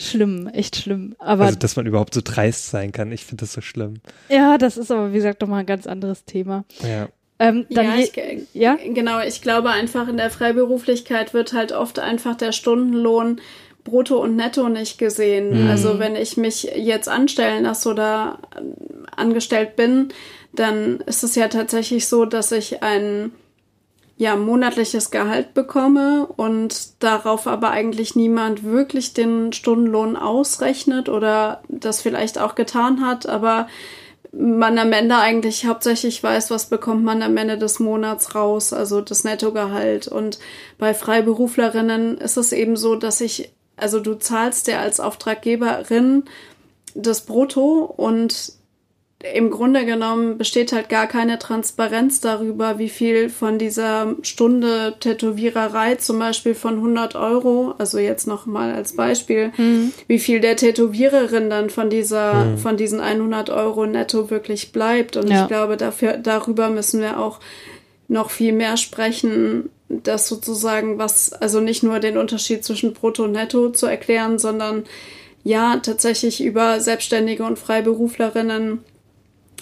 [0.00, 1.16] Schlimm, echt schlimm.
[1.18, 3.94] Aber also, dass man überhaupt so dreist sein kann, ich finde das so schlimm.
[4.28, 6.64] Ja, das ist aber, wie gesagt, nochmal ein ganz anderes Thema.
[6.82, 7.08] Ja.
[7.38, 8.12] Ähm, ja, ich,
[8.52, 9.20] ja, genau.
[9.20, 13.40] Ich glaube einfach in der Freiberuflichkeit wird halt oft einfach der Stundenlohn
[13.84, 15.64] brutto und netto nicht gesehen.
[15.64, 15.70] Mhm.
[15.70, 18.38] Also wenn ich mich jetzt anstellen lasse oder
[19.16, 20.08] angestellt bin,
[20.52, 23.32] dann ist es ja tatsächlich so, dass ich ein
[24.16, 32.02] ja, monatliches Gehalt bekomme und darauf aber eigentlich niemand wirklich den Stundenlohn ausrechnet oder das
[32.02, 33.68] vielleicht auch getan hat, aber
[34.32, 39.00] man am Ende eigentlich hauptsächlich weiß, was bekommt man am Ende des Monats raus, also
[39.00, 40.08] das Nettogehalt.
[40.08, 40.38] Und
[40.78, 46.24] bei Freiberuflerinnen ist es eben so, dass ich, also du zahlst dir als Auftraggeberin
[46.94, 48.52] das Brutto und
[49.34, 55.96] im Grunde genommen besteht halt gar keine Transparenz darüber, wie viel von dieser Stunde Tätowiererei,
[55.96, 59.92] zum Beispiel von 100 Euro, also jetzt noch mal als Beispiel, mhm.
[60.06, 62.58] wie viel der Tätowiererin dann von dieser, mhm.
[62.58, 65.16] von diesen 100 Euro netto wirklich bleibt.
[65.16, 65.42] Und ja.
[65.42, 67.40] ich glaube, dafür, darüber müssen wir auch
[68.06, 73.32] noch viel mehr sprechen, dass sozusagen was, also nicht nur den Unterschied zwischen Brutto und
[73.32, 74.84] Netto zu erklären, sondern
[75.42, 78.84] ja, tatsächlich über Selbstständige und Freiberuflerinnen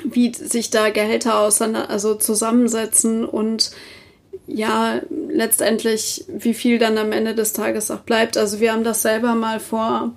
[0.04, 3.70] wie sich da Gehälter auseinander, also zusammensetzen und
[4.46, 8.36] ja, letztendlich, wie viel dann am Ende des Tages auch bleibt.
[8.36, 10.12] Also wir haben das selber mal vor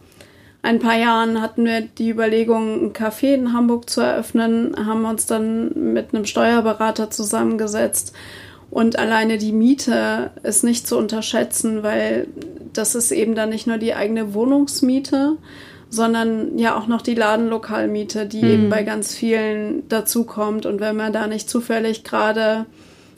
[0.62, 5.26] ein paar Jahren hatten wir die Überlegung, ein Café in Hamburg zu eröffnen, haben uns
[5.26, 8.14] dann mit einem Steuerberater zusammengesetzt
[8.70, 12.28] und alleine die Miete ist nicht zu unterschätzen, weil
[12.74, 15.38] das ist eben dann nicht nur die eigene Wohnungsmiete,
[15.90, 18.50] sondern ja auch noch die Ladenlokalmiete, die mhm.
[18.50, 20.66] eben bei ganz vielen dazukommt.
[20.66, 22.66] Und wenn man da nicht zufällig gerade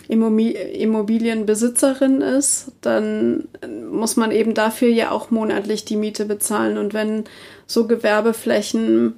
[0.08, 3.48] Immobilienbesitzerin ist, dann
[3.92, 6.78] muss man eben dafür ja auch monatlich die Miete bezahlen.
[6.78, 7.24] Und wenn
[7.68, 9.16] so Gewerbeflächen,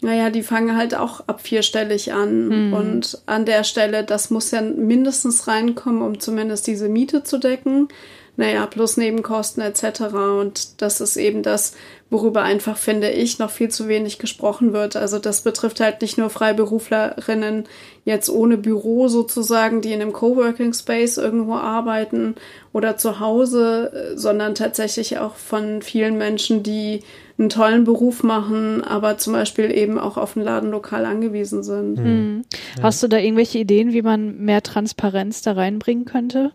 [0.00, 2.68] naja, die fangen halt auch ab vierstellig an.
[2.68, 2.72] Mhm.
[2.72, 7.88] Und an der Stelle, das muss ja mindestens reinkommen, um zumindest diese Miete zu decken
[8.36, 10.14] naja, plus Nebenkosten etc.
[10.40, 11.74] Und das ist eben das,
[12.08, 14.96] worüber einfach, finde ich, noch viel zu wenig gesprochen wird.
[14.96, 17.64] Also das betrifft halt nicht nur Freiberuflerinnen
[18.04, 22.34] jetzt ohne Büro sozusagen, die in einem Coworking Space irgendwo arbeiten
[22.72, 27.02] oder zu Hause, sondern tatsächlich auch von vielen Menschen, die
[27.38, 31.98] einen tollen Beruf machen, aber zum Beispiel eben auch auf ein Ladenlokal angewiesen sind.
[31.98, 32.42] Mhm.
[32.82, 36.52] Hast du da irgendwelche Ideen, wie man mehr Transparenz da reinbringen könnte?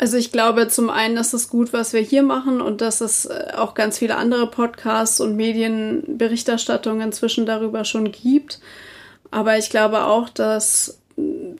[0.00, 3.26] Also ich glaube, zum einen ist es gut, was wir hier machen und dass es
[3.26, 8.60] äh, auch ganz viele andere Podcasts und Medienberichterstattungen inzwischen darüber schon gibt.
[9.30, 10.98] Aber ich glaube auch, dass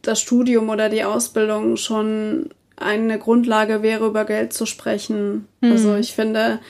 [0.01, 5.47] das Studium oder die Ausbildung schon eine Grundlage wäre, über Geld zu sprechen.
[5.61, 5.72] Mhm.
[5.72, 6.61] Also ich finde,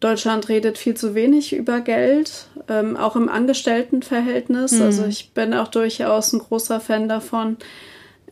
[0.00, 4.72] Deutschland redet viel zu wenig über Geld, ähm, auch im Angestelltenverhältnis.
[4.72, 4.82] Mhm.
[4.82, 7.56] Also ich bin auch durchaus ein großer Fan davon,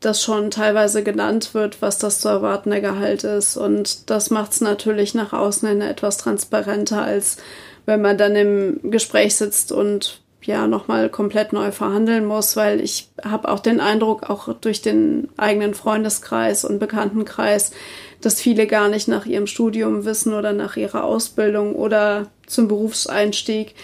[0.06, 3.56] das schon teilweise genannt wird, was das zu erwartende Gehalt ist.
[3.56, 7.38] Und das macht es natürlich nach außen hin etwas transparenter, als
[7.86, 13.08] wenn man dann im Gespräch sitzt und ja nochmal komplett neu verhandeln muss, weil ich
[13.24, 17.72] habe auch den Eindruck, auch durch den eigenen Freundeskreis und Bekanntenkreis,
[18.20, 23.74] dass viele gar nicht nach ihrem Studium wissen oder nach ihrer Ausbildung oder zum Berufseinstieg,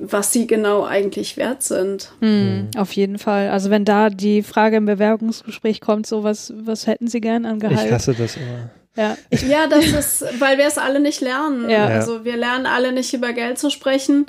[0.00, 2.12] was sie genau eigentlich wert sind.
[2.20, 3.48] Mhm, auf jeden Fall.
[3.48, 7.58] Also wenn da die Frage im Bewerbungsgespräch kommt, so was, was hätten sie gern an
[7.58, 7.86] Gehalt?
[7.86, 8.70] Ich hasse das immer.
[8.96, 9.16] Ja,
[9.48, 11.68] ja das ist, weil wir es alle nicht lernen.
[11.68, 11.86] Ja.
[11.86, 14.26] Also wir lernen alle nicht über Geld zu sprechen.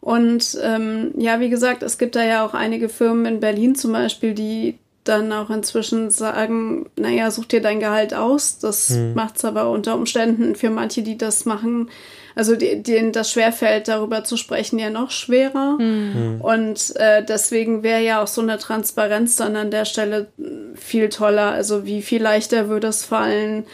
[0.00, 3.92] Und ähm, ja, wie gesagt, es gibt da ja auch einige Firmen in Berlin zum
[3.92, 8.58] Beispiel, die dann auch inzwischen sagen, naja, such dir dein Gehalt aus.
[8.58, 9.14] Das hm.
[9.14, 11.90] macht es aber unter Umständen für manche, die das machen,
[12.36, 15.78] also denen das schwerfällt, darüber zu sprechen, ja noch schwerer.
[15.80, 16.42] Mhm.
[16.42, 20.28] Und äh, deswegen wäre ja auch so eine Transparenz dann an der Stelle
[20.74, 21.52] viel toller.
[21.52, 23.64] Also wie viel leichter würde es fallen,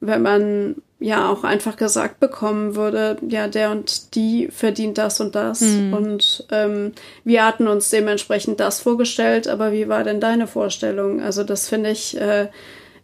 [0.00, 5.34] wenn man ja auch einfach gesagt bekommen würde, ja, der und die verdient das und
[5.34, 5.60] das.
[5.60, 5.92] Mhm.
[5.92, 6.92] Und ähm,
[7.22, 11.20] wir hatten uns dementsprechend das vorgestellt, aber wie war denn deine Vorstellung?
[11.20, 12.48] Also das finde ich, äh,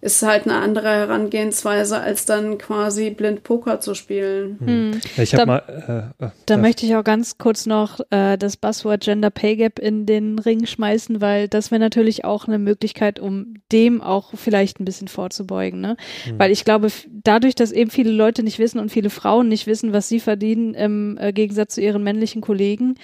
[0.02, 4.58] ist halt eine andere Herangehensweise, als dann quasi blind Poker zu spielen.
[4.58, 5.00] Hm.
[5.16, 6.12] Ich habe mal.
[6.18, 9.78] Äh, äh, da möchte ich auch ganz kurz noch äh, das Buzzword Gender Pay Gap
[9.78, 14.80] in den Ring schmeißen, weil das wäre natürlich auch eine Möglichkeit, um dem auch vielleicht
[14.80, 15.80] ein bisschen vorzubeugen.
[15.80, 15.96] Ne?
[16.24, 16.36] Hm.
[16.36, 19.92] Weil ich glaube, dadurch, dass eben viele Leute nicht wissen und viele Frauen nicht wissen,
[19.92, 22.96] was sie verdienen, im äh, Gegensatz zu ihren männlichen Kollegen,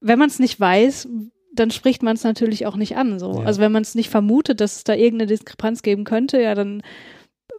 [0.00, 1.06] wenn man es nicht weiß,
[1.54, 3.18] dann spricht man es natürlich auch nicht an.
[3.18, 3.40] So.
[3.40, 3.46] Ja.
[3.46, 6.82] Also wenn man es nicht vermutet, dass es da irgendeine Diskrepanz geben könnte, ja, dann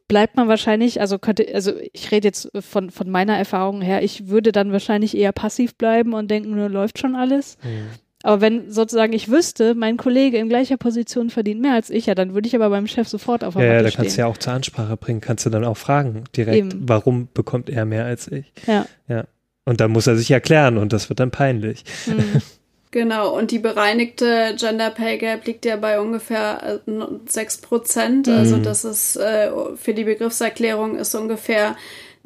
[0.08, 4.28] bleibt man wahrscheinlich, also könnte, also ich rede jetzt von, von meiner Erfahrung her, ich
[4.28, 7.58] würde dann wahrscheinlich eher passiv bleiben und denken, nur läuft schon alles.
[7.64, 7.88] Mhm.
[8.24, 12.16] Aber wenn sozusagen ich wüsste, mein Kollege in gleicher Position verdient mehr als ich, ja,
[12.16, 14.28] dann würde ich aber beim Chef sofort auf der Ja, ja da kannst du ja
[14.28, 16.90] auch zur Ansprache bringen, kannst du dann auch fragen direkt, Eben.
[16.90, 18.52] warum bekommt er mehr als ich?
[18.68, 18.86] Ja.
[19.08, 19.26] Ja.
[19.64, 21.84] Und dann muss er sich erklären und das wird dann peinlich.
[22.08, 22.42] Mhm.
[22.92, 26.82] Genau, und die bereinigte Gender Pay Gap liegt ja bei ungefähr
[27.26, 28.28] 6 äh, Prozent.
[28.28, 28.34] Mhm.
[28.34, 31.76] Also das ist äh, für die Begriffserklärung ist ungefähr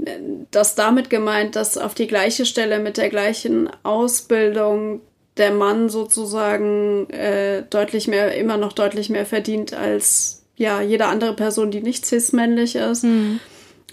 [0.03, 0.11] äh,
[0.51, 5.01] das damit gemeint, dass auf die gleiche Stelle mit der gleichen Ausbildung
[5.35, 11.33] der Mann sozusagen äh, deutlich mehr, immer noch deutlich mehr verdient als ja jede andere
[11.35, 13.03] Person, die nicht cis-männlich ist.
[13.03, 13.39] Mhm.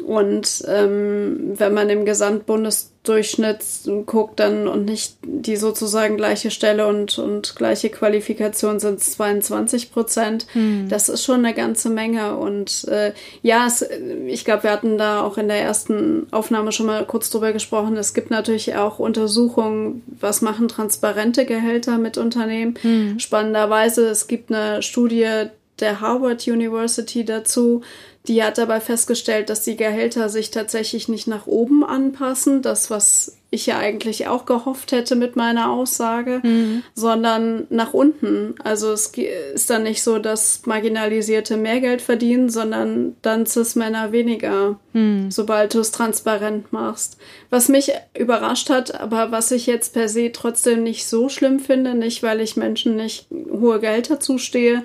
[0.07, 3.64] Und ähm, wenn man im Gesamtbundesdurchschnitt
[4.07, 10.46] guckt dann und nicht die sozusagen gleiche Stelle und, und gleiche Qualifikation sind 22 Prozent.
[10.53, 10.88] Hm.
[10.88, 12.36] Das ist schon eine ganze Menge.
[12.36, 13.84] Und äh, ja, es,
[14.26, 17.96] ich glaube, wir hatten da auch in der ersten Aufnahme schon mal kurz drüber gesprochen.
[17.96, 22.74] Es gibt natürlich auch Untersuchungen, was machen transparente Gehälter mit Unternehmen.
[22.82, 23.18] Hm.
[23.18, 25.48] Spannenderweise, es gibt eine Studie
[25.80, 27.82] der Harvard University dazu,
[28.29, 33.37] die hat dabei festgestellt, dass die Gehälter sich tatsächlich nicht nach oben anpassen, das, was
[33.53, 36.84] ich ja eigentlich auch gehofft hätte mit meiner Aussage, mhm.
[36.94, 38.55] sondern nach unten.
[38.62, 39.12] Also es
[39.55, 45.32] ist dann nicht so, dass Marginalisierte mehr Geld verdienen, sondern dann Cis-Männer weniger, mhm.
[45.32, 47.16] sobald du es transparent machst.
[47.51, 51.94] Was mich überrascht hat, aber was ich jetzt per se trotzdem nicht so schlimm finde,
[51.94, 54.84] nicht weil ich Menschen nicht hohe Gehälter zustehe,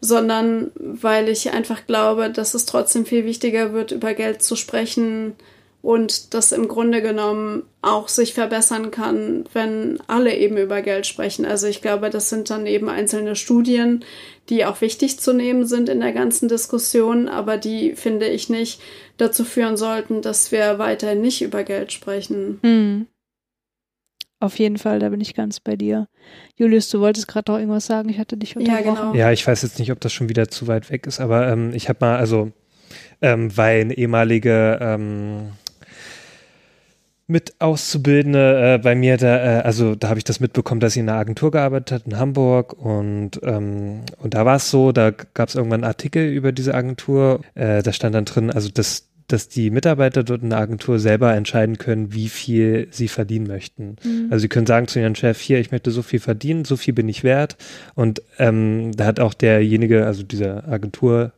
[0.00, 5.34] sondern weil ich einfach glaube, dass es trotzdem viel wichtiger wird, über Geld zu sprechen
[5.84, 11.44] und das im Grunde genommen auch sich verbessern kann, wenn alle eben über Geld sprechen.
[11.44, 14.02] Also ich glaube, das sind dann eben einzelne Studien,
[14.48, 18.80] die auch wichtig zu nehmen sind in der ganzen Diskussion, aber die finde ich nicht
[19.18, 22.60] dazu führen sollten, dass wir weiterhin nicht über Geld sprechen.
[22.62, 23.06] Hm.
[24.40, 26.08] Auf jeden Fall, da bin ich ganz bei dir.
[26.56, 28.86] Julius, du wolltest gerade noch irgendwas sagen, ich hatte dich unterbrochen.
[28.86, 29.14] Ja, genau.
[29.14, 31.72] ja, ich weiß jetzt nicht, ob das schon wieder zu weit weg ist, aber ähm,
[31.74, 32.52] ich habe mal, also,
[33.20, 35.50] ähm, weil eine ehemalige ähm,
[37.26, 41.00] mit Auszubildende äh, bei mir, da, äh, also da habe ich das mitbekommen, dass sie
[41.00, 45.10] in einer Agentur gearbeitet hat in Hamburg und, ähm, und da war es so, da
[45.10, 49.08] gab es irgendwann einen Artikel über diese Agentur, äh, da stand dann drin, also das
[49.26, 53.96] dass die Mitarbeiter dort in der Agentur selber entscheiden können, wie viel sie verdienen möchten.
[54.04, 54.28] Mhm.
[54.30, 56.92] Also sie können sagen zu ihrem Chef, hier, ich möchte so viel verdienen, so viel
[56.92, 57.56] bin ich wert.
[57.94, 61.32] Und ähm, da hat auch derjenige, also dieser Agenturleiter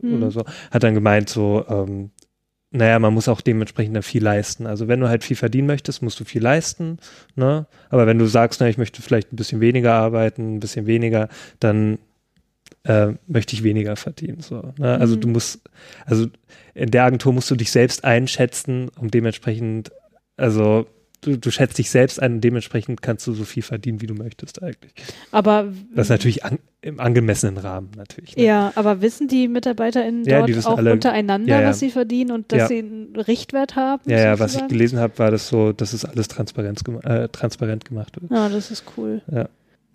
[0.00, 0.14] mhm.
[0.14, 2.10] oder so, hat dann gemeint, so, ähm,
[2.72, 4.66] naja, man muss auch dementsprechend dann viel leisten.
[4.66, 6.98] Also wenn du halt viel verdienen möchtest, musst du viel leisten.
[7.34, 7.66] Ne?
[7.88, 11.28] Aber wenn du sagst, na, ich möchte vielleicht ein bisschen weniger arbeiten, ein bisschen weniger,
[11.58, 11.98] dann
[12.84, 14.40] äh, möchte ich weniger verdienen.
[14.40, 14.98] So, ne?
[14.98, 15.20] Also mhm.
[15.20, 15.60] du musst,
[16.06, 16.26] also
[16.74, 19.90] in der Agentur musst du dich selbst einschätzen, um dementsprechend,
[20.36, 20.86] also
[21.20, 24.14] du, du schätzt dich selbst ein und dementsprechend kannst du so viel verdienen, wie du
[24.14, 24.92] möchtest eigentlich.
[25.30, 28.36] Aber das ist natürlich an, im angemessenen Rahmen natürlich.
[28.36, 28.44] Ne?
[28.44, 31.68] Ja, aber wissen die MitarbeiterInnen ja, dort auch alle, untereinander, ja, ja.
[31.68, 34.02] was sie verdienen und dass sie einen Richtwert haben?
[34.06, 37.84] Ja, ja, was ich gelesen habe, war das so, dass es alles transparent, äh, transparent
[37.84, 38.30] gemacht wird.
[38.30, 39.22] Ja, das ist cool.
[39.30, 39.48] Ja.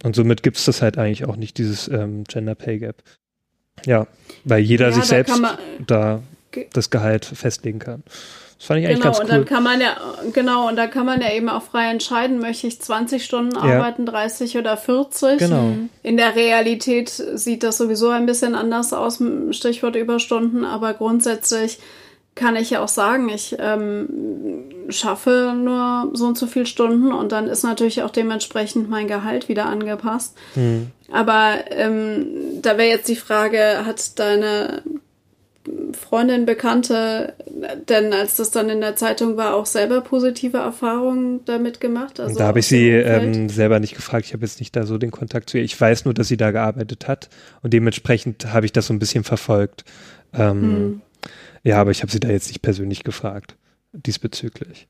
[0.03, 3.03] Und somit gibt es das halt eigentlich auch nicht, dieses ähm, Gender Pay Gap.
[3.85, 4.07] Ja,
[4.43, 5.41] weil jeder ja, sich selbst
[5.87, 6.21] da
[6.73, 8.03] das Gehalt festlegen kann.
[8.57, 9.25] Das fand ich eigentlich genau, ganz cool.
[9.25, 9.97] Genau, und dann kann man ja,
[10.33, 13.61] genau, und da kann man ja eben auch frei entscheiden, möchte ich 20 Stunden ja.
[13.61, 15.39] arbeiten, 30 oder 40.
[15.39, 15.73] Genau.
[16.03, 21.79] In der Realität sieht das sowieso ein bisschen anders aus, Stichwort Überstunden, aber grundsätzlich
[22.35, 27.31] kann ich ja auch sagen, ich ähm, schaffe nur so und so viele Stunden und
[27.31, 30.35] dann ist natürlich auch dementsprechend mein Gehalt wieder angepasst.
[30.55, 30.91] Mhm.
[31.11, 32.27] Aber ähm,
[32.61, 34.83] da wäre jetzt die Frage, hat deine
[35.93, 37.33] Freundin, Bekannte
[37.89, 42.19] denn, als das dann in der Zeitung war, auch selber positive Erfahrungen damit gemacht?
[42.19, 44.25] Also da habe ich sie ähm, selber nicht gefragt.
[44.25, 45.63] Ich habe jetzt nicht da so den Kontakt zu ihr.
[45.63, 47.29] Ich weiß nur, dass sie da gearbeitet hat
[47.61, 49.85] und dementsprechend habe ich das so ein bisschen verfolgt.
[50.33, 51.01] Ähm, hm.
[51.63, 53.55] Ja, aber ich habe sie da jetzt nicht persönlich gefragt
[53.93, 54.87] diesbezüglich.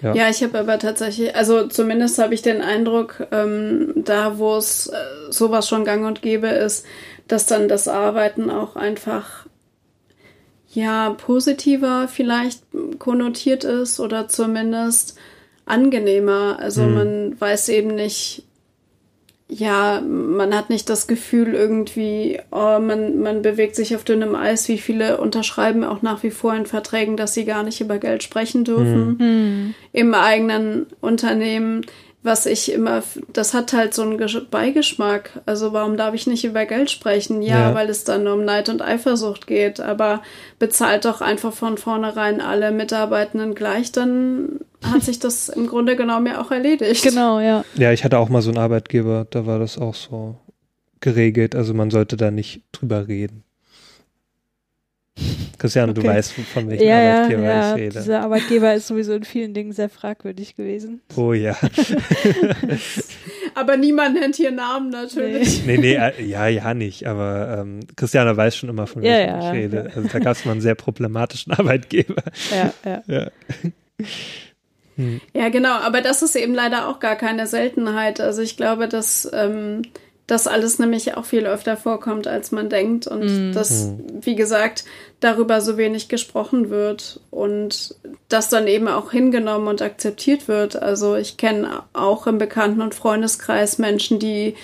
[0.00, 4.56] Ja, ja ich habe aber tatsächlich, also zumindest habe ich den Eindruck, ähm, da wo
[4.56, 4.96] es äh,
[5.30, 6.86] sowas schon gang und gäbe ist,
[7.28, 9.46] dass dann das Arbeiten auch einfach
[10.72, 12.62] ja positiver vielleicht
[12.98, 15.18] konnotiert ist oder zumindest
[15.66, 16.58] angenehmer.
[16.60, 16.94] Also mhm.
[16.94, 18.44] man weiß eben nicht,
[19.48, 24.66] ja, man hat nicht das Gefühl irgendwie, oh, man, man bewegt sich auf dünnem Eis.
[24.68, 28.22] Wie viele unterschreiben auch nach wie vor in Verträgen, dass sie gar nicht über Geld
[28.22, 29.74] sprechen dürfen mhm.
[29.92, 31.84] im eigenen Unternehmen
[32.22, 33.02] was ich immer,
[33.32, 34.20] das hat halt so einen
[34.50, 35.40] Beigeschmack.
[35.44, 37.42] Also warum darf ich nicht über Geld sprechen?
[37.42, 39.80] Ja, ja, weil es dann um Neid und Eifersucht geht.
[39.80, 40.22] Aber
[40.58, 46.26] bezahlt doch einfach von vornherein alle Mitarbeitenden gleich, dann hat sich das im Grunde genommen
[46.26, 47.02] ja auch erledigt.
[47.02, 47.64] Genau, ja.
[47.74, 50.36] Ja, ich hatte auch mal so einen Arbeitgeber, da war das auch so
[51.00, 51.56] geregelt.
[51.56, 53.42] Also man sollte da nicht drüber reden.
[55.58, 56.00] Christian, okay.
[56.00, 58.00] du weißt, von welchem ja, Arbeitgeber ja, ich rede.
[58.00, 61.00] Dieser Arbeitgeber ist sowieso in vielen Dingen sehr fragwürdig gewesen.
[61.16, 61.56] Oh ja.
[63.54, 65.64] aber niemand nennt hier Namen natürlich.
[65.64, 67.06] Nee, nee, nee äh, ja, ja nicht.
[67.06, 69.92] Aber ähm, Christiane weiß schon immer, von welchem ja, ich rede.
[69.94, 72.22] Also da gab es mal einen sehr problematischen Arbeitgeber.
[72.50, 73.02] Ja, ja.
[73.06, 73.30] ja.
[74.96, 75.20] Hm.
[75.32, 78.20] Ja, genau, aber das ist eben leider auch gar keine Seltenheit.
[78.20, 79.82] Also ich glaube, dass ähm,
[80.26, 83.52] das alles nämlich auch viel öfter vorkommt, als man denkt und mhm.
[83.52, 84.20] dass, mhm.
[84.22, 84.84] wie gesagt,
[85.20, 87.96] darüber so wenig gesprochen wird und
[88.28, 90.80] das dann eben auch hingenommen und akzeptiert wird.
[90.80, 94.54] Also ich kenne auch im Bekannten- und Freundeskreis Menschen, die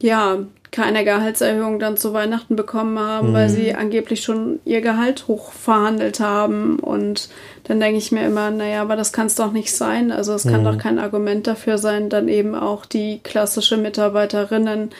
[0.00, 0.38] ja
[0.72, 3.34] keine Gehaltserhöhung dann zu Weihnachten bekommen haben, mhm.
[3.34, 6.78] weil sie angeblich schon ihr Gehalt hochverhandelt haben.
[6.78, 7.28] Und
[7.64, 10.10] dann denke ich mir immer, naja, aber das kann es doch nicht sein.
[10.10, 10.64] Also es kann mhm.
[10.64, 14.90] doch kein Argument dafür sein, dann eben auch die klassische Mitarbeiterinnen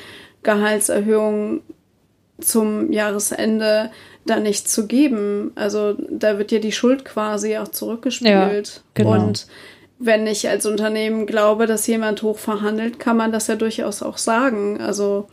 [0.42, 1.60] Gehaltserhöhung
[2.40, 3.90] zum Jahresende
[4.26, 5.52] da nicht zu geben.
[5.54, 8.68] Also da wird ja die Schuld quasi auch zurückgespielt.
[8.68, 9.12] Ja, genau.
[9.12, 9.46] Und
[9.98, 14.18] wenn ich als Unternehmen glaube, dass jemand hoch verhandelt, kann man das ja durchaus auch
[14.18, 14.80] sagen.
[14.80, 15.28] Also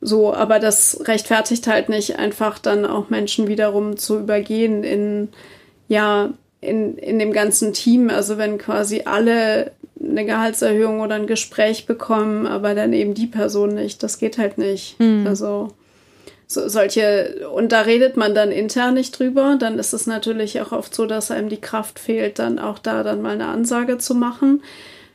[0.00, 5.28] so, aber das rechtfertigt halt nicht einfach dann auch Menschen wiederum zu übergehen in,
[5.88, 6.30] ja,
[6.60, 8.10] in, in dem ganzen Team.
[8.10, 13.74] Also wenn quasi alle eine Gehaltserhöhung oder ein Gespräch bekommen, aber dann eben die Person
[13.74, 14.98] nicht, das geht halt nicht.
[14.98, 15.26] Hm.
[15.26, 15.72] Also
[16.46, 20.72] so, solche, und da redet man dann intern nicht drüber, dann ist es natürlich auch
[20.72, 24.14] oft so, dass einem die Kraft fehlt, dann auch da dann mal eine Ansage zu
[24.14, 24.62] machen,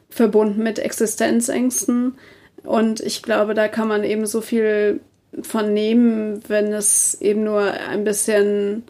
[0.09, 2.15] verbunden mit Existenzängsten.
[2.63, 5.01] Und ich glaube, da kann man eben so viel
[5.41, 8.83] von nehmen, wenn es eben nur ein bisschen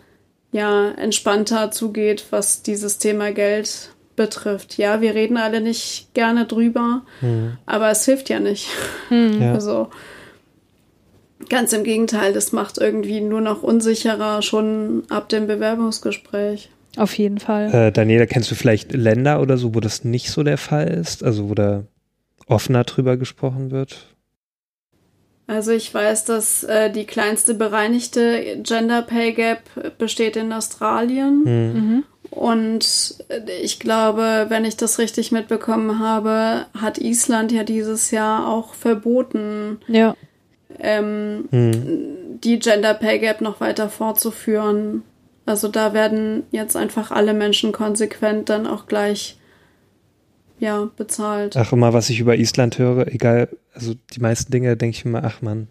[0.56, 4.78] ja, entspannter zugeht, was dieses Thema Geld betrifft.
[4.78, 7.58] Ja, wir reden alle nicht gerne drüber, mhm.
[7.66, 8.70] aber es hilft ja nicht.
[9.12, 9.44] Mhm.
[9.44, 9.90] Also
[11.48, 16.72] ganz im Gegenteil, das macht irgendwie nur noch unsicherer schon ab dem Bewerbungsgespräch.
[16.98, 17.72] Auf jeden Fall.
[17.72, 21.24] Äh, Daniela, kennst du vielleicht Länder oder so, wo das nicht so der Fall ist?
[21.24, 21.84] Also wo da
[22.48, 24.15] offener drüber gesprochen wird?
[25.48, 31.44] Also ich weiß, dass äh, die kleinste bereinigte Gender Pay Gap besteht in Australien.
[31.46, 31.74] Hm.
[31.74, 32.04] Mhm.
[32.32, 33.24] Und
[33.62, 39.80] ich glaube, wenn ich das richtig mitbekommen habe, hat Island ja dieses Jahr auch verboten,
[39.88, 40.16] ja.
[40.80, 42.40] ähm, hm.
[42.44, 45.04] die Gender Pay Gap noch weiter fortzuführen.
[45.46, 49.38] Also da werden jetzt einfach alle Menschen konsequent dann auch gleich
[50.66, 51.56] ja, bezahlt.
[51.58, 55.24] Ach, immer, was ich über Island höre, egal, also die meisten Dinge denke ich immer,
[55.24, 55.68] ach man,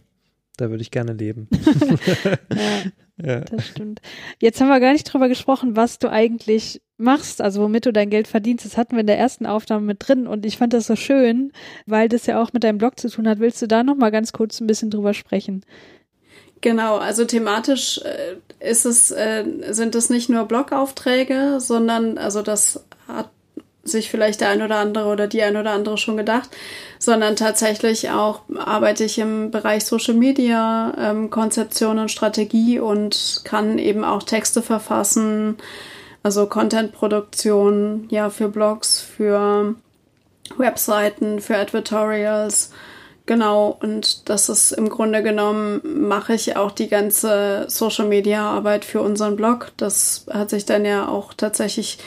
[0.56, 1.48] da würde ich gerne leben.
[2.54, 4.00] ja, ja, das stimmt.
[4.40, 8.08] Jetzt haben wir gar nicht drüber gesprochen, was du eigentlich machst, also womit du dein
[8.08, 8.64] Geld verdienst.
[8.64, 11.50] Das hatten wir in der ersten Aufnahme mit drin und ich fand das so schön,
[11.86, 13.40] weil das ja auch mit deinem Blog zu tun hat.
[13.40, 15.64] Willst du da noch mal ganz kurz ein bisschen drüber sprechen?
[16.60, 18.36] Genau, also thematisch äh,
[18.70, 23.30] ist es, äh, sind es nicht nur Blogaufträge, sondern also das hat
[23.84, 26.50] sich vielleicht der ein oder andere oder die ein oder andere schon gedacht,
[26.98, 33.78] sondern tatsächlich auch arbeite ich im Bereich Social Media, ähm, Konzeption und Strategie und kann
[33.78, 35.56] eben auch Texte verfassen,
[36.22, 39.74] also Contentproduktion, ja, für Blogs, für
[40.56, 42.70] Webseiten, für Advertorials.
[43.26, 48.84] Genau, und das ist im Grunde genommen, mache ich auch die ganze Social Media Arbeit
[48.84, 49.72] für unseren Blog.
[49.78, 51.98] Das hat sich dann ja auch tatsächlich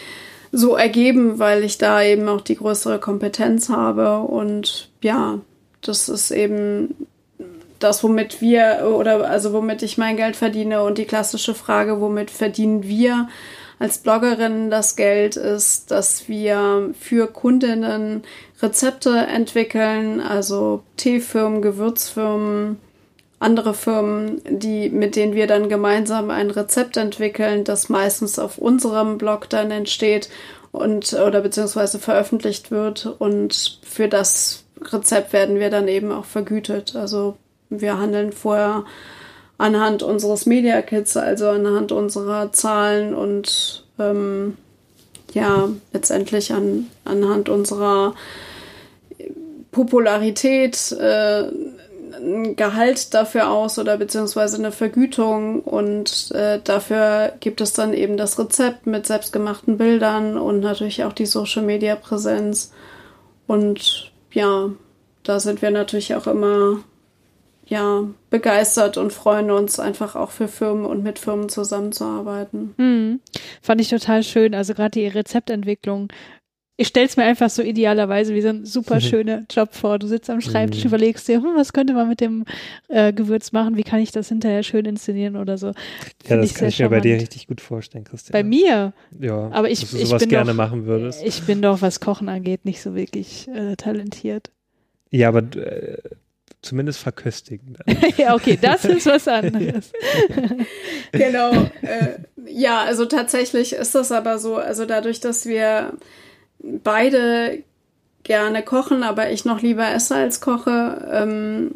[0.51, 4.19] so ergeben, weil ich da eben auch die größere Kompetenz habe.
[4.19, 5.39] Und ja,
[5.81, 7.07] das ist eben
[7.79, 10.83] das, womit wir oder also womit ich mein Geld verdiene.
[10.83, 13.27] Und die klassische Frage, womit verdienen wir
[13.79, 18.23] als Bloggerinnen das Geld, ist, dass wir für Kundinnen
[18.61, 22.79] Rezepte entwickeln, also Teefirmen, Gewürzfirmen,
[23.39, 29.17] andere Firmen, die, mit denen wir dann gemeinsam ein Rezept entwickeln, das meistens auf unserem
[29.17, 30.29] Blog dann entsteht
[30.71, 36.95] und oder beziehungsweise veröffentlicht wird und für das Rezept werden wir dann eben auch vergütet.
[36.95, 37.37] Also
[37.69, 38.85] wir handeln vorher
[39.57, 44.57] anhand unseres Media Kits, also anhand unserer Zahlen und ähm,
[45.33, 48.15] ja, letztendlich an, anhand unserer
[49.71, 51.43] Popularität äh,
[52.17, 58.17] ein Gehalt dafür aus oder beziehungsweise eine Vergütung und äh, dafür gibt es dann eben
[58.17, 62.73] das Rezept mit selbstgemachten Bildern und natürlich auch die Social Media Präsenz
[63.47, 64.69] und ja,
[65.23, 66.79] da sind wir natürlich auch immer
[67.65, 72.73] ja begeistert und freuen uns einfach auch für Firmen und mit Firmen zusammenzuarbeiten.
[72.77, 73.19] Mhm.
[73.61, 74.55] Fand ich total schön.
[74.55, 76.07] Also gerade die Rezeptentwicklung
[76.79, 79.97] ich stell's mir einfach so idealerweise wie so ein super schöner Job vor.
[79.97, 80.89] Du sitzt am Schreibtisch, mhm.
[80.89, 82.45] überlegst dir, hm, was könnte man mit dem
[82.87, 83.77] äh, Gewürz machen?
[83.77, 85.73] Wie kann ich das hinterher schön inszenieren oder so?
[86.27, 88.31] Ja, das kann ich mir bei dir richtig gut vorstellen, Christian.
[88.31, 88.93] Bei mir?
[89.19, 89.49] Ja.
[89.51, 91.23] Aber ich, dass du sowas ich bin gerne doch, machen würdest.
[91.25, 94.51] Ich bin doch, was Kochen angeht, nicht so wirklich äh, talentiert.
[95.09, 95.97] Ja, aber äh,
[96.61, 97.75] zumindest verköstigen.
[98.17, 99.91] ja, okay, das ist was anderes.
[101.11, 101.53] genau.
[101.81, 104.57] Äh, ja, also tatsächlich ist das aber so.
[104.57, 105.93] Also dadurch, dass wir
[106.83, 107.63] beide
[108.23, 111.71] gerne kochen, aber ich noch lieber esse als koche, ähm,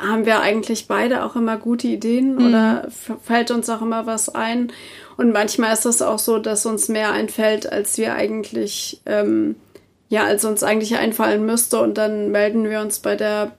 [0.00, 2.46] haben wir eigentlich beide auch immer gute Ideen mhm.
[2.46, 2.88] oder
[3.22, 4.72] fällt uns auch immer was ein.
[5.16, 9.56] Und manchmal ist es auch so, dass uns mehr einfällt, als wir eigentlich, ähm,
[10.08, 11.80] ja, als uns eigentlich einfallen müsste.
[11.80, 13.52] Und dann melden wir uns bei der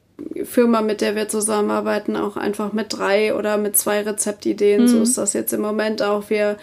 [0.43, 4.83] Firma, mit der wir zusammenarbeiten, auch einfach mit drei oder mit zwei Rezeptideen.
[4.83, 4.87] Mhm.
[4.87, 6.29] So ist das jetzt im Moment auch.
[6.29, 6.57] Wir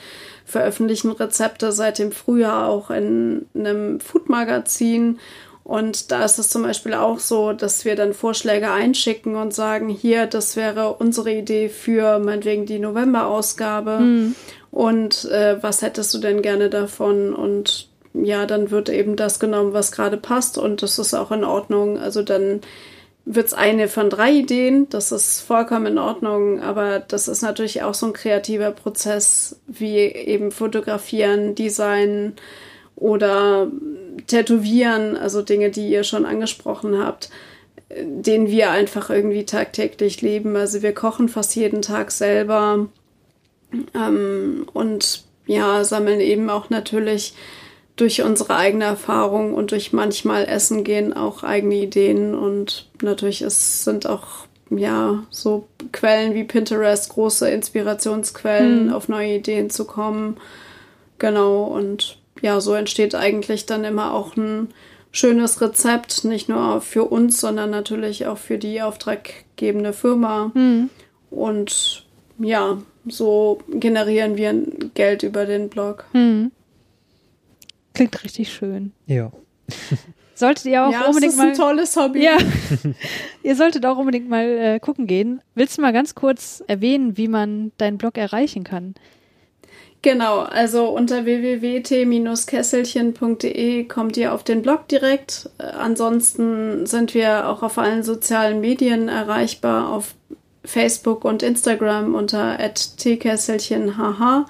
[0.51, 5.19] veröffentlichen Rezepte seit dem Frühjahr auch in einem Food-Magazin.
[5.65, 9.89] Und da ist es zum Beispiel auch so, dass wir dann Vorschläge einschicken und sagen,
[9.89, 14.01] hier, das wäre unsere Idee für meinetwegen die November-Ausgabe.
[14.01, 14.35] Mhm.
[14.73, 17.33] Und äh, was hättest du denn gerne davon?
[17.33, 20.59] Und ja, dann wird eben das genommen, was gerade passt.
[20.59, 21.99] Und das ist auch in Ordnung.
[21.99, 22.61] Also dann
[23.25, 24.89] wird es eine von drei Ideen.
[24.89, 29.99] Das ist vollkommen in Ordnung, aber das ist natürlich auch so ein kreativer Prozess, wie
[29.99, 32.35] eben fotografieren, designen
[32.97, 33.69] oder
[34.27, 37.31] tätowieren, also Dinge, die ihr schon angesprochen habt,
[37.89, 40.57] den wir einfach irgendwie tagtäglich leben.
[40.57, 42.89] Also wir kochen fast jeden Tag selber
[43.95, 47.35] ähm, und ja, sammeln eben auch natürlich
[48.01, 53.85] durch unsere eigene Erfahrung und durch manchmal Essen gehen auch eigene Ideen und natürlich es
[53.85, 58.93] sind auch ja so Quellen wie Pinterest große Inspirationsquellen, mhm.
[58.93, 60.39] auf neue Ideen zu kommen.
[61.19, 64.69] Genau und ja, so entsteht eigentlich dann immer auch ein
[65.13, 70.53] schönes Rezept, nicht nur für uns, sondern natürlich auch für die auftraggebende Firma.
[70.55, 70.89] Mhm.
[71.31, 72.07] Und
[72.39, 74.55] ja, so generieren wir
[74.95, 76.07] Geld über den Blog.
[76.15, 76.53] Mhm.
[78.01, 78.93] Klingt richtig schön.
[79.07, 79.31] Ja.
[80.35, 81.51] Solltet ihr auch ja, unbedingt mal.
[81.51, 82.25] Das ist ein tolles Hobby.
[82.25, 82.39] Ja.
[83.43, 85.43] ihr solltet auch unbedingt mal äh, gucken gehen.
[85.55, 88.95] Willst du mal ganz kurz erwähnen, wie man deinen Blog erreichen kann?
[90.01, 95.51] Genau, also unter www.t-kesselchen.de kommt ihr auf den Blog direkt.
[95.59, 100.15] Äh, ansonsten sind wir auch auf allen sozialen Medien erreichbar, auf
[100.65, 104.47] Facebook und Instagram unter tkesselchenhh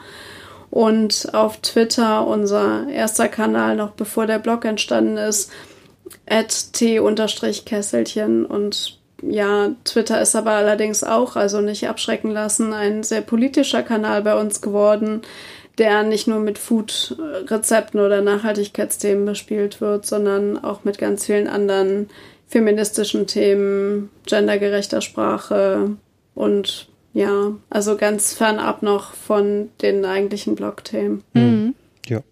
[0.71, 5.51] und auf Twitter unser erster Kanal noch bevor der Blog entstanden ist,
[6.29, 8.47] at t-kesselchen.
[8.47, 14.23] Und ja, Twitter ist aber allerdings auch, also nicht abschrecken lassen, ein sehr politischer Kanal
[14.23, 15.23] bei uns geworden,
[15.79, 22.11] der nicht nur mit Food-Rezepten oder Nachhaltigkeitsthemen bespielt wird, sondern auch mit ganz vielen anderen
[22.49, 25.97] feministischen Themen, gendergerechter Sprache
[26.35, 31.25] und ja, also ganz fernab noch von den eigentlichen Blog-Themen.
[31.35, 31.43] Mhm.
[31.43, 31.75] mhm.
[32.07, 32.23] Ja.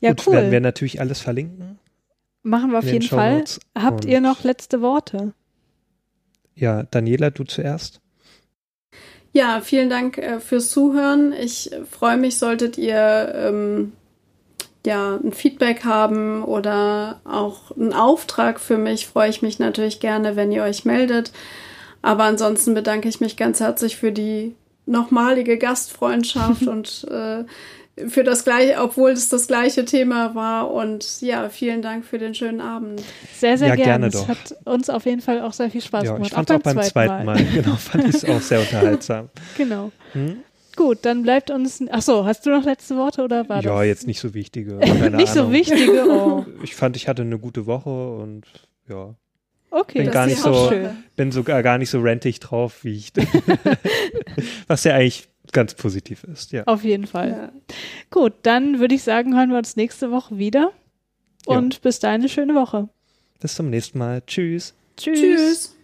[0.00, 0.34] Ja, Gut, cool.
[0.34, 1.78] werden wir natürlich alles verlinken.
[2.42, 3.44] Machen wir auf jeden Fall.
[3.76, 5.32] Habt ihr noch letzte Worte?
[6.54, 8.00] Ja, Daniela, du zuerst.
[9.32, 11.32] Ja, vielen Dank äh, fürs Zuhören.
[11.32, 13.92] Ich freue mich, solltet ihr ähm,
[14.86, 20.36] ja ein Feedback haben oder auch einen Auftrag für mich, freue ich mich natürlich gerne,
[20.36, 21.32] wenn ihr euch meldet.
[22.06, 24.54] Aber ansonsten bedanke ich mich ganz herzlich für die
[24.86, 27.42] nochmalige Gastfreundschaft und äh,
[28.08, 30.70] für das gleiche, obwohl es das gleiche Thema war.
[30.70, 33.02] Und ja, vielen Dank für den schönen Abend.
[33.34, 34.08] Sehr, sehr ja, gerne.
[34.08, 34.22] gerne doch.
[34.22, 36.30] Es hat uns auf jeden Fall auch sehr viel Spaß ja, gemacht.
[36.30, 37.24] Ich fand es auch, beim, zweiten Mal.
[37.24, 37.44] Mal.
[37.44, 39.28] Genau, fand ich es auch sehr unterhaltsam.
[39.56, 39.90] genau.
[40.12, 40.36] Hm?
[40.76, 41.82] Gut, dann bleibt uns.
[41.90, 43.72] Ach so, hast du noch letzte Worte oder war ja, das?
[43.72, 44.74] Ja, jetzt nicht so wichtige.
[44.76, 45.26] nicht Ahnung.
[45.26, 46.06] so wichtige.
[46.08, 46.46] Oh.
[46.62, 48.44] Ich fand, ich hatte eine gute Woche und
[48.88, 49.16] ja.
[49.78, 50.72] Okay, bin gar nicht so,
[51.16, 53.12] bin sogar gar nicht so rentig drauf, wie ich.
[54.68, 56.64] was ja eigentlich ganz positiv ist, ja.
[56.64, 57.30] Auf jeden Fall.
[57.30, 57.52] Ja.
[58.10, 60.72] Gut, dann würde ich sagen, hören wir uns nächste Woche wieder.
[61.44, 61.80] Und ja.
[61.82, 62.88] bis dahin eine schöne Woche.
[63.38, 64.22] Bis zum nächsten Mal.
[64.26, 64.72] Tschüss.
[64.96, 65.20] Tschüss.
[65.20, 65.76] Tschüss.